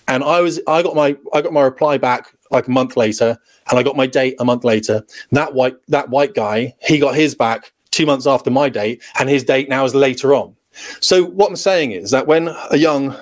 and 0.09 0.25
I 0.25 0.41
was 0.41 0.61
I 0.67 0.83
got 0.83 0.95
my 0.95 1.17
I 1.33 1.43
got 1.43 1.53
my 1.53 1.63
reply 1.63 1.99
back 1.99 2.35
like 2.51 2.67
a 2.67 2.71
month 2.71 2.97
later, 2.97 3.39
and 3.69 3.79
I 3.79 3.83
got 3.83 3.97
my 3.97 4.07
date 4.07 4.37
a 4.39 4.45
month 4.45 4.65
later. 4.65 5.05
That 5.33 5.55
white 5.55 5.77
that 5.89 6.09
white 6.09 6.35
guy, 6.35 6.75
he 6.81 6.99
got 6.99 7.15
his 7.15 7.35
back 7.35 7.73
two 7.91 8.07
months 8.07 8.27
after 8.27 8.51
my 8.51 8.69
date, 8.69 9.03
and 9.19 9.29
his 9.29 9.45
date 9.45 9.69
now 9.69 9.85
is 9.85 9.95
later 9.95 10.35
on. 10.35 10.57
So 11.01 11.25
what 11.25 11.49
I'm 11.49 11.57
saying 11.57 11.93
is 11.93 12.11
that 12.13 12.27
when 12.27 12.49
a 12.71 12.77
young 12.77 13.17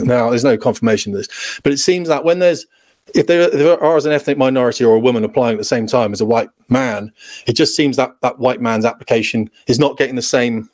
now, 0.00 0.30
there's 0.30 0.44
no 0.44 0.56
confirmation 0.56 1.12
of 1.12 1.18
this, 1.18 1.60
but 1.62 1.72
it 1.72 1.78
seems 1.78 2.08
that 2.08 2.24
when 2.24 2.38
there's 2.38 2.66
if 3.14 3.26
there, 3.26 3.50
there 3.50 3.82
are 3.82 3.96
as 3.96 4.06
an 4.06 4.12
ethnic 4.12 4.36
minority 4.36 4.84
or 4.84 4.94
a 4.94 5.00
woman 5.00 5.24
applying 5.24 5.54
at 5.54 5.58
the 5.58 5.64
same 5.64 5.86
time 5.86 6.12
as 6.12 6.20
a 6.20 6.26
white 6.26 6.50
man, 6.68 7.12
it 7.46 7.54
just 7.54 7.74
seems 7.74 7.96
that 7.96 8.14
that 8.20 8.38
white 8.38 8.60
man's 8.60 8.84
application 8.84 9.50
is 9.66 9.78
not 9.78 9.96
getting 9.96 10.14
the 10.14 10.22
same 10.22 10.68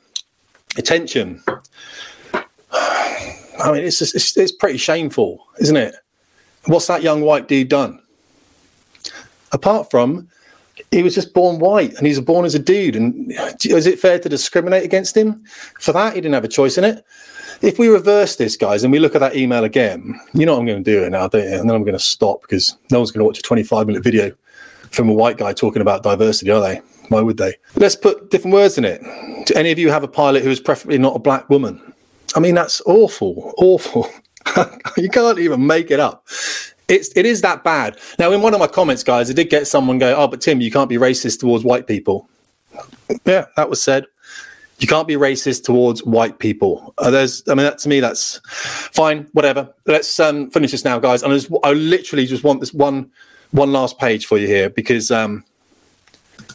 attention. 0.77 1.41
I 2.33 3.71
mean, 3.71 3.85
it's 3.85 3.99
just, 3.99 4.15
it's, 4.15 4.35
it's 4.35 4.51
pretty 4.51 4.77
shameful, 4.77 5.45
isn't 5.59 5.77
it? 5.77 5.95
What's 6.65 6.87
that 6.87 7.03
young 7.03 7.21
white 7.21 7.47
dude 7.47 7.69
done? 7.69 8.01
Apart 9.51 9.89
from 9.89 10.27
he 10.91 11.03
was 11.03 11.15
just 11.15 11.33
born 11.33 11.59
white 11.59 11.93
and 11.93 12.05
he's 12.05 12.19
born 12.19 12.45
as 12.45 12.55
a 12.55 12.59
dude. 12.59 12.95
And 12.95 13.31
is 13.63 13.87
it 13.87 13.99
fair 13.99 14.19
to 14.19 14.29
discriminate 14.29 14.83
against 14.83 15.15
him 15.15 15.43
for 15.79 15.93
that? 15.93 16.15
He 16.15 16.21
didn't 16.21 16.33
have 16.33 16.43
a 16.43 16.49
choice 16.49 16.77
in 16.77 16.83
it 16.83 17.05
if 17.61 17.79
we 17.79 17.87
reverse 17.87 18.35
this, 18.35 18.57
guys, 18.57 18.83
and 18.83 18.91
we 18.91 18.99
look 18.99 19.15
at 19.15 19.19
that 19.19 19.35
email 19.35 19.63
again, 19.63 20.19
you 20.33 20.45
know 20.45 20.53
what 20.53 20.59
I'm 20.59 20.65
going 20.65 20.83
to 20.83 20.91
do 20.91 21.03
it 21.03 21.09
now, 21.09 21.27
don't 21.27 21.43
you? 21.43 21.59
And 21.59 21.69
then 21.69 21.75
I'm 21.75 21.83
going 21.83 21.97
to 21.97 22.03
stop 22.03 22.41
because 22.41 22.77
no 22.91 22.99
one's 22.99 23.11
going 23.11 23.21
to 23.21 23.25
watch 23.25 23.39
a 23.39 23.43
25 23.43 23.87
minute 23.87 24.03
video 24.03 24.31
from 24.91 25.09
a 25.09 25.13
white 25.13 25.37
guy 25.37 25.53
talking 25.53 25.81
about 25.81 26.03
diversity, 26.03 26.51
are 26.51 26.61
they? 26.61 26.81
Why 27.09 27.21
would 27.21 27.37
they? 27.37 27.55
Let's 27.75 27.95
put 27.95 28.31
different 28.31 28.53
words 28.53 28.77
in 28.77 28.85
it. 28.85 29.01
Do 29.45 29.53
any 29.55 29.71
of 29.71 29.77
you 29.79 29.89
have 29.89 30.03
a 30.03 30.07
pilot 30.07 30.43
who 30.43 30.49
is 30.49 30.59
preferably 30.59 30.97
not 30.97 31.15
a 31.15 31.19
black 31.19 31.49
woman? 31.49 31.93
I 32.35 32.39
mean, 32.39 32.55
that's 32.55 32.81
awful, 32.85 33.53
awful. 33.57 34.09
you 34.97 35.09
can't 35.09 35.39
even 35.39 35.65
make 35.65 35.91
it 35.91 35.99
up. 35.99 36.27
It's 36.87 37.09
it 37.15 37.25
is 37.25 37.41
that 37.41 37.63
bad. 37.63 37.97
Now, 38.19 38.31
in 38.31 38.41
one 38.41 38.53
of 38.53 38.59
my 38.59 38.67
comments, 38.67 39.03
guys, 39.03 39.29
I 39.29 39.33
did 39.33 39.49
get 39.49 39.67
someone 39.67 39.97
go, 39.97 40.15
"Oh, 40.15 40.27
but 40.27 40.41
Tim, 40.41 40.61
you 40.61 40.69
can't 40.69 40.89
be 40.89 40.97
racist 40.97 41.39
towards 41.39 41.63
white 41.63 41.87
people." 41.87 42.29
Yeah, 43.25 43.45
that 43.55 43.69
was 43.69 43.81
said 43.81 44.05
you 44.79 44.87
can't 44.87 45.07
be 45.07 45.15
racist 45.15 45.63
towards 45.63 46.03
white 46.03 46.39
people. 46.39 46.93
Uh, 46.97 47.09
there's, 47.09 47.43
I 47.47 47.51
mean, 47.51 47.65
that, 47.65 47.77
to 47.79 47.89
me, 47.89 47.99
that's 47.99 48.41
fine. 48.45 49.27
Whatever. 49.31 49.73
Let's 49.85 50.19
um, 50.19 50.49
finish 50.51 50.71
this 50.71 50.83
now, 50.83 50.99
guys. 50.99 51.23
And 51.23 51.31
I, 51.31 51.37
just, 51.37 51.51
I 51.63 51.73
literally 51.73 52.25
just 52.25 52.43
want 52.43 52.59
this 52.59 52.73
one, 52.73 53.09
one 53.51 53.71
last 53.71 53.97
page 53.97 54.25
for 54.25 54.37
you 54.37 54.47
here 54.47 54.69
because 54.69 55.11
um, 55.11 55.45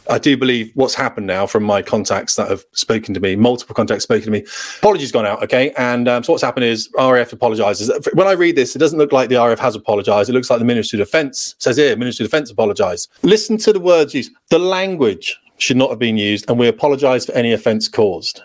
I 0.09 0.17
do 0.17 0.35
believe 0.35 0.71
what's 0.75 0.93
happened 0.95 1.27
now 1.27 1.47
from 1.47 1.63
my 1.63 1.81
contacts 1.81 2.35
that 2.35 2.49
have 2.49 2.63
spoken 2.73 3.13
to 3.13 3.19
me, 3.19 3.35
multiple 3.35 3.73
contacts 3.73 4.03
spoken 4.03 4.25
to 4.25 4.31
me. 4.31 4.45
Apologies 4.79 5.11
gone 5.11 5.25
out, 5.25 5.41
okay. 5.43 5.71
And 5.77 6.07
um, 6.07 6.23
so 6.23 6.33
what's 6.33 6.43
happened 6.43 6.65
is 6.65 6.89
RAF 6.97 7.33
apologises. 7.33 7.91
When 8.13 8.27
I 8.27 8.33
read 8.33 8.55
this, 8.55 8.75
it 8.75 8.79
doesn't 8.79 8.99
look 8.99 9.11
like 9.11 9.29
the 9.29 9.37
RAF 9.37 9.59
has 9.59 9.75
apologised. 9.75 10.29
It 10.29 10.33
looks 10.33 10.49
like 10.49 10.59
the 10.59 10.65
Ministry 10.65 10.99
of 10.99 11.07
Defence 11.07 11.55
says 11.59 11.77
here, 11.77 11.95
Ministry 11.95 12.25
of 12.25 12.31
Defence 12.31 12.51
apologised. 12.51 13.09
Listen 13.23 13.57
to 13.57 13.73
the 13.73 13.79
words 13.79 14.13
used, 14.13 14.31
the 14.49 14.59
language 14.59 15.39
should 15.61 15.77
not 15.77 15.89
have 15.89 15.99
been 15.99 16.17
used, 16.17 16.49
and 16.49 16.57
we 16.57 16.67
apologise 16.67 17.25
for 17.25 17.33
any 17.33 17.53
offence 17.53 17.87
caused. 17.87 18.41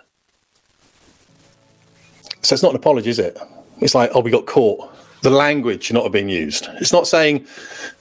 So 2.42 2.54
it's 2.54 2.62
not 2.62 2.70
an 2.70 2.76
apology, 2.76 3.10
is 3.10 3.18
it? 3.18 3.38
It's 3.80 3.94
like, 3.94 4.10
oh, 4.14 4.20
we 4.20 4.30
got 4.30 4.46
caught. 4.46 4.92
The 5.22 5.30
language 5.30 5.84
should 5.84 5.94
not 5.94 6.04
have 6.04 6.12
been 6.12 6.28
used. 6.28 6.68
It's 6.74 6.92
not 6.92 7.06
saying 7.06 7.46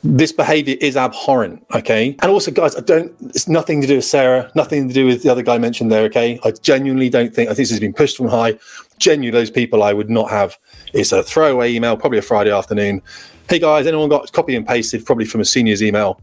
this 0.03 0.31
behaviour 0.31 0.75
is 0.81 0.97
abhorrent, 0.97 1.65
okay? 1.73 2.15
And 2.21 2.29
also, 2.29 2.51
guys, 2.51 2.75
I 2.75 2.81
don't. 2.81 3.11
It's 3.21 3.47
nothing 3.47 3.81
to 3.81 3.87
do 3.87 3.95
with 3.95 4.05
Sarah, 4.05 4.51
nothing 4.53 4.87
to 4.89 4.93
do 4.93 5.05
with 5.05 5.23
the 5.23 5.29
other 5.29 5.41
guy 5.41 5.57
mentioned 5.57 5.91
there, 5.91 6.03
okay? 6.03 6.39
I 6.43 6.51
genuinely 6.51 7.09
don't 7.09 7.33
think. 7.33 7.49
I 7.49 7.53
think 7.53 7.69
this 7.69 7.71
has 7.71 7.79
been 7.79 7.93
pushed 7.93 8.17
from 8.17 8.27
high. 8.27 8.59
Genuinely, 8.99 9.31
those 9.31 9.49
people 9.49 9.81
I 9.81 9.93
would 9.93 10.09
not 10.09 10.29
have. 10.29 10.59
It's 10.93 11.13
a 11.13 11.23
throwaway 11.23 11.73
email, 11.73 11.95
probably 11.97 12.19
a 12.19 12.21
Friday 12.21 12.51
afternoon. 12.51 13.01
Hey 13.49 13.59
guys, 13.59 13.87
anyone 13.87 14.09
got 14.09 14.31
copy 14.33 14.55
and 14.55 14.67
pasted, 14.67 15.05
probably 15.05 15.25
from 15.25 15.41
a 15.41 15.45
senior's 15.45 15.81
email? 15.81 16.19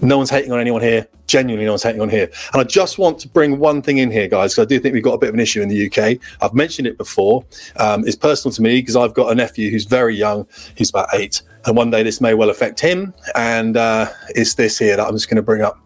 No 0.00 0.16
one's 0.16 0.30
hating 0.30 0.52
on 0.52 0.60
anyone 0.60 0.82
here. 0.82 1.06
Genuinely, 1.26 1.64
no 1.64 1.72
one's 1.72 1.82
hating 1.82 2.00
on 2.00 2.08
here. 2.08 2.30
And 2.52 2.60
I 2.60 2.64
just 2.64 2.98
want 2.98 3.18
to 3.20 3.28
bring 3.28 3.58
one 3.58 3.82
thing 3.82 3.98
in 3.98 4.10
here, 4.10 4.28
guys, 4.28 4.52
because 4.52 4.66
I 4.66 4.68
do 4.68 4.80
think 4.80 4.94
we've 4.94 5.02
got 5.02 5.14
a 5.14 5.18
bit 5.18 5.28
of 5.28 5.34
an 5.34 5.40
issue 5.40 5.62
in 5.62 5.68
the 5.68 5.86
UK. 5.86 6.18
I've 6.40 6.54
mentioned 6.54 6.88
it 6.88 6.98
before. 6.98 7.44
Um, 7.76 8.06
it's 8.06 8.16
personal 8.16 8.52
to 8.52 8.62
me 8.62 8.80
because 8.80 8.96
I've 8.96 9.14
got 9.14 9.30
a 9.30 9.34
nephew 9.34 9.70
who's 9.70 9.84
very 9.84 10.16
young. 10.16 10.46
He's 10.74 10.90
about 10.90 11.08
eight. 11.12 11.42
And 11.66 11.76
one 11.76 11.90
day 11.90 12.02
this 12.02 12.20
may 12.20 12.34
well 12.34 12.50
affect 12.50 12.80
him. 12.80 13.14
And 13.34 13.76
uh, 13.76 14.10
it's 14.30 14.54
this 14.54 14.78
here 14.78 14.96
that 14.96 15.06
I'm 15.06 15.14
just 15.14 15.28
going 15.28 15.36
to 15.36 15.42
bring 15.42 15.62
up, 15.62 15.78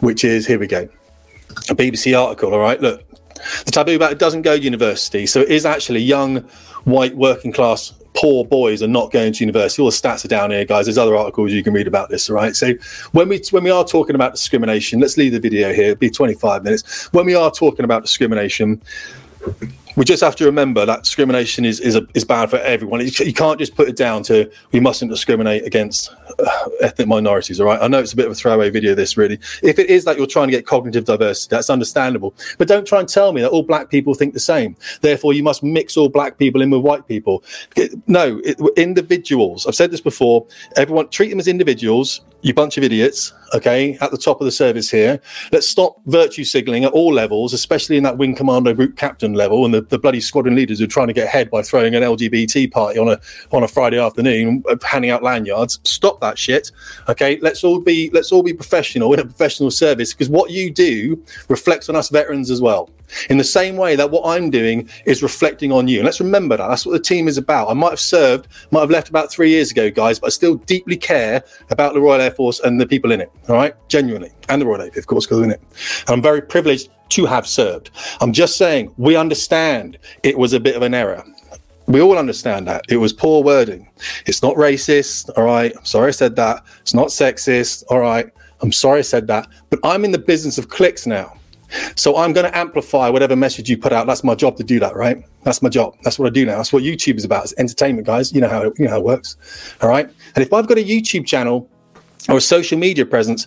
which 0.00 0.24
is 0.24 0.46
here 0.46 0.58
we 0.58 0.66
go. 0.66 0.88
A 1.68 1.74
BBC 1.74 2.18
article. 2.18 2.54
All 2.54 2.60
right. 2.60 2.80
Look, 2.80 3.04
the 3.64 3.70
taboo 3.70 3.96
about 3.96 4.12
it 4.12 4.18
doesn't 4.18 4.42
go 4.42 4.56
to 4.56 4.62
university. 4.62 5.26
So 5.26 5.40
it 5.40 5.48
is 5.48 5.66
actually 5.66 6.00
young, 6.00 6.38
white, 6.84 7.16
working 7.16 7.52
class 7.52 7.92
poor 8.18 8.44
boys 8.44 8.82
are 8.82 8.88
not 8.88 9.12
going 9.12 9.32
to 9.32 9.44
university. 9.44 9.80
All 9.80 9.90
the 9.90 9.96
stats 9.96 10.24
are 10.24 10.28
down 10.28 10.50
here, 10.50 10.64
guys. 10.64 10.86
There's 10.86 10.98
other 10.98 11.16
articles 11.16 11.52
you 11.52 11.62
can 11.62 11.72
read 11.72 11.86
about 11.86 12.08
this. 12.08 12.28
All 12.28 12.34
right. 12.34 12.54
So 12.54 12.74
when 13.12 13.28
we 13.28 13.40
when 13.52 13.62
we 13.62 13.70
are 13.70 13.84
talking 13.84 14.16
about 14.16 14.32
discrimination, 14.32 14.98
let's 14.98 15.16
leave 15.16 15.32
the 15.32 15.40
video 15.40 15.72
here. 15.72 15.90
It'll 15.90 15.96
be 15.96 16.10
25 16.10 16.64
minutes. 16.64 17.12
When 17.12 17.26
we 17.26 17.36
are 17.36 17.50
talking 17.50 17.84
about 17.84 18.02
discrimination, 18.02 18.82
we 19.98 20.04
just 20.04 20.22
have 20.22 20.36
to 20.36 20.44
remember 20.44 20.86
that 20.86 21.02
discrimination 21.02 21.64
is 21.64 21.80
is, 21.80 21.96
a, 21.96 22.06
is 22.14 22.24
bad 22.24 22.48
for 22.48 22.58
everyone. 22.58 23.00
You 23.00 23.32
can't 23.34 23.58
just 23.58 23.74
put 23.74 23.88
it 23.88 23.96
down 23.96 24.22
to 24.24 24.48
we 24.70 24.78
mustn't 24.78 25.10
discriminate 25.10 25.64
against 25.64 26.14
uh, 26.38 26.68
ethnic 26.80 27.08
minorities. 27.08 27.60
All 27.60 27.66
right, 27.66 27.82
I 27.82 27.88
know 27.88 27.98
it's 27.98 28.12
a 28.12 28.16
bit 28.16 28.26
of 28.26 28.32
a 28.32 28.34
throwaway 28.36 28.70
video. 28.70 28.94
This 28.94 29.16
really, 29.16 29.40
if 29.60 29.80
it 29.80 29.90
is 29.90 30.04
that 30.04 30.16
you're 30.16 30.28
trying 30.28 30.46
to 30.46 30.52
get 30.52 30.66
cognitive 30.66 31.04
diversity, 31.04 31.56
that's 31.56 31.68
understandable. 31.68 32.32
But 32.58 32.68
don't 32.68 32.86
try 32.86 33.00
and 33.00 33.08
tell 33.08 33.32
me 33.32 33.40
that 33.40 33.50
all 33.50 33.64
black 33.64 33.90
people 33.90 34.14
think 34.14 34.34
the 34.34 34.40
same. 34.40 34.76
Therefore, 35.00 35.32
you 35.32 35.42
must 35.42 35.64
mix 35.64 35.96
all 35.96 36.08
black 36.08 36.38
people 36.38 36.62
in 36.62 36.70
with 36.70 36.82
white 36.82 37.08
people. 37.08 37.42
No, 38.06 38.40
it, 38.44 38.56
individuals. 38.76 39.66
I've 39.66 39.74
said 39.74 39.90
this 39.90 40.00
before. 40.00 40.46
Everyone 40.76 41.08
treat 41.08 41.30
them 41.30 41.40
as 41.40 41.48
individuals 41.48 42.20
you 42.42 42.54
bunch 42.54 42.78
of 42.78 42.84
idiots, 42.84 43.32
okay, 43.54 43.96
at 44.00 44.10
the 44.10 44.18
top 44.18 44.40
of 44.40 44.44
the 44.44 44.52
service 44.52 44.90
here. 44.90 45.20
Let's 45.52 45.68
stop 45.68 46.00
virtue 46.06 46.44
signaling 46.44 46.84
at 46.84 46.92
all 46.92 47.12
levels, 47.12 47.52
especially 47.52 47.96
in 47.96 48.02
that 48.04 48.18
wing 48.18 48.34
commando 48.34 48.74
group 48.74 48.96
captain 48.96 49.34
level 49.34 49.64
and 49.64 49.74
the, 49.74 49.82
the 49.82 49.98
bloody 49.98 50.20
squadron 50.20 50.54
leaders 50.54 50.78
who 50.78 50.84
are 50.84 50.88
trying 50.88 51.08
to 51.08 51.12
get 51.12 51.26
ahead 51.26 51.50
by 51.50 51.62
throwing 51.62 51.94
an 51.94 52.02
LGBT 52.02 52.70
party 52.70 52.98
on 52.98 53.08
a 53.08 53.20
on 53.52 53.62
a 53.62 53.68
Friday 53.68 53.98
afternoon, 53.98 54.62
uh, 54.68 54.76
handing 54.84 55.10
out 55.10 55.22
lanyards. 55.22 55.80
Stop 55.84 56.20
that 56.20 56.38
shit. 56.38 56.70
Okay, 57.08 57.38
let's 57.40 57.64
all 57.64 57.80
be 57.80 58.10
let's 58.12 58.32
all 58.32 58.42
be 58.42 58.52
professional 58.52 59.12
in 59.12 59.20
a 59.20 59.24
professional 59.24 59.70
service 59.70 60.12
because 60.12 60.28
what 60.28 60.50
you 60.50 60.70
do 60.70 61.22
reflects 61.48 61.88
on 61.88 61.96
us 61.96 62.08
veterans 62.08 62.50
as 62.50 62.60
well 62.60 62.90
in 63.30 63.38
the 63.38 63.44
same 63.44 63.76
way 63.76 63.96
that 63.96 64.10
what 64.10 64.22
I'm 64.26 64.50
doing 64.50 64.88
is 65.06 65.22
reflecting 65.22 65.72
on 65.72 65.88
you. 65.88 65.98
And 65.98 66.04
let's 66.04 66.20
remember 66.20 66.56
that. 66.56 66.68
That's 66.68 66.84
what 66.84 66.92
the 66.92 67.00
team 67.00 67.28
is 67.28 67.38
about. 67.38 67.68
I 67.68 67.74
might 67.74 67.90
have 67.90 68.00
served, 68.00 68.48
might 68.70 68.80
have 68.80 68.90
left 68.90 69.08
about 69.08 69.30
three 69.30 69.50
years 69.50 69.70
ago, 69.70 69.90
guys, 69.90 70.18
but 70.18 70.26
I 70.26 70.30
still 70.30 70.56
deeply 70.56 70.96
care 70.96 71.42
about 71.70 71.94
the 71.94 72.00
Royal 72.00 72.20
Air 72.20 72.30
Force 72.30 72.60
and 72.60 72.80
the 72.80 72.86
people 72.86 73.12
in 73.12 73.20
it. 73.20 73.32
All 73.48 73.54
right, 73.54 73.74
genuinely, 73.88 74.30
and 74.48 74.60
the 74.60 74.66
Royal 74.66 74.78
Navy, 74.78 74.98
of 74.98 75.06
course, 75.06 75.26
because 75.26 75.42
in 75.42 75.50
it. 75.50 75.60
And 76.06 76.10
I'm 76.10 76.22
very 76.22 76.42
privileged 76.42 76.90
to 77.10 77.26
have 77.26 77.46
served. 77.46 77.90
I'm 78.20 78.32
just 78.32 78.56
saying 78.56 78.92
we 78.98 79.16
understand 79.16 79.98
it 80.22 80.36
was 80.38 80.52
a 80.52 80.60
bit 80.60 80.76
of 80.76 80.82
an 80.82 80.94
error. 80.94 81.24
We 81.86 82.02
all 82.02 82.18
understand 82.18 82.68
that. 82.68 82.84
It 82.90 82.98
was 82.98 83.14
poor 83.14 83.42
wording. 83.42 83.88
It's 84.26 84.42
not 84.42 84.54
racist. 84.56 85.30
All 85.38 85.44
right. 85.44 85.72
I'm 85.74 85.84
sorry 85.86 86.08
I 86.08 86.10
said 86.10 86.36
that. 86.36 86.62
It's 86.82 86.92
not 86.92 87.08
sexist. 87.08 87.84
All 87.88 88.00
right. 88.00 88.30
I'm 88.60 88.72
sorry 88.72 88.98
I 88.98 89.02
said 89.02 89.26
that. 89.28 89.48
But 89.70 89.80
I'm 89.82 90.04
in 90.04 90.12
the 90.12 90.18
business 90.18 90.58
of 90.58 90.68
clicks 90.68 91.06
now. 91.06 91.32
So 91.96 92.16
I'm 92.16 92.32
going 92.32 92.44
to 92.50 92.56
amplify 92.56 93.08
whatever 93.08 93.36
message 93.36 93.70
you 93.70 93.78
put 93.78 93.92
out. 93.92 94.06
That's 94.06 94.24
my 94.24 94.34
job 94.34 94.56
to 94.56 94.64
do 94.64 94.78
that, 94.80 94.96
right? 94.96 95.22
That's 95.44 95.62
my 95.62 95.68
job. 95.68 95.96
That's 96.02 96.18
what 96.18 96.26
I 96.26 96.30
do 96.30 96.44
now. 96.44 96.56
That's 96.56 96.72
what 96.72 96.82
YouTube 96.82 97.16
is 97.16 97.24
about. 97.24 97.44
It's 97.44 97.54
entertainment, 97.58 98.06
guys. 98.06 98.32
You 98.32 98.40
know 98.40 98.48
how 98.48 98.62
it, 98.62 98.78
you 98.78 98.84
know 98.84 98.92
how 98.92 98.98
it 98.98 99.04
works. 99.04 99.36
All 99.80 99.88
right. 99.88 100.08
And 100.34 100.44
if 100.44 100.52
I've 100.52 100.66
got 100.66 100.78
a 100.78 100.84
YouTube 100.84 101.26
channel 101.26 101.70
or 102.28 102.36
a 102.36 102.40
social 102.40 102.78
media 102.78 103.06
presence 103.06 103.46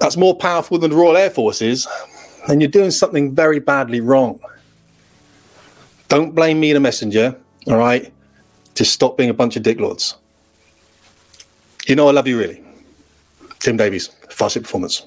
that's 0.00 0.16
more 0.16 0.36
powerful 0.36 0.78
than 0.78 0.90
the 0.90 0.96
Royal 0.96 1.16
Air 1.16 1.30
Force 1.30 1.62
is, 1.62 1.86
then 2.48 2.60
you're 2.60 2.70
doing 2.70 2.90
something 2.90 3.34
very 3.34 3.60
badly 3.60 4.00
wrong. 4.00 4.40
Don't 6.08 6.34
blame 6.34 6.60
me, 6.60 6.72
the 6.72 6.80
messenger. 6.80 7.36
All 7.66 7.76
right. 7.76 8.12
Just 8.74 8.92
stop 8.92 9.16
being 9.16 9.30
a 9.30 9.34
bunch 9.34 9.56
of 9.56 9.62
dicklords. 9.62 10.16
You 11.86 11.96
know 11.96 12.08
I 12.08 12.12
love 12.12 12.26
you 12.26 12.38
really. 12.38 12.62
Tim 13.60 13.76
Davies, 13.76 14.08
Fast 14.30 14.60
Performance. 14.60 15.06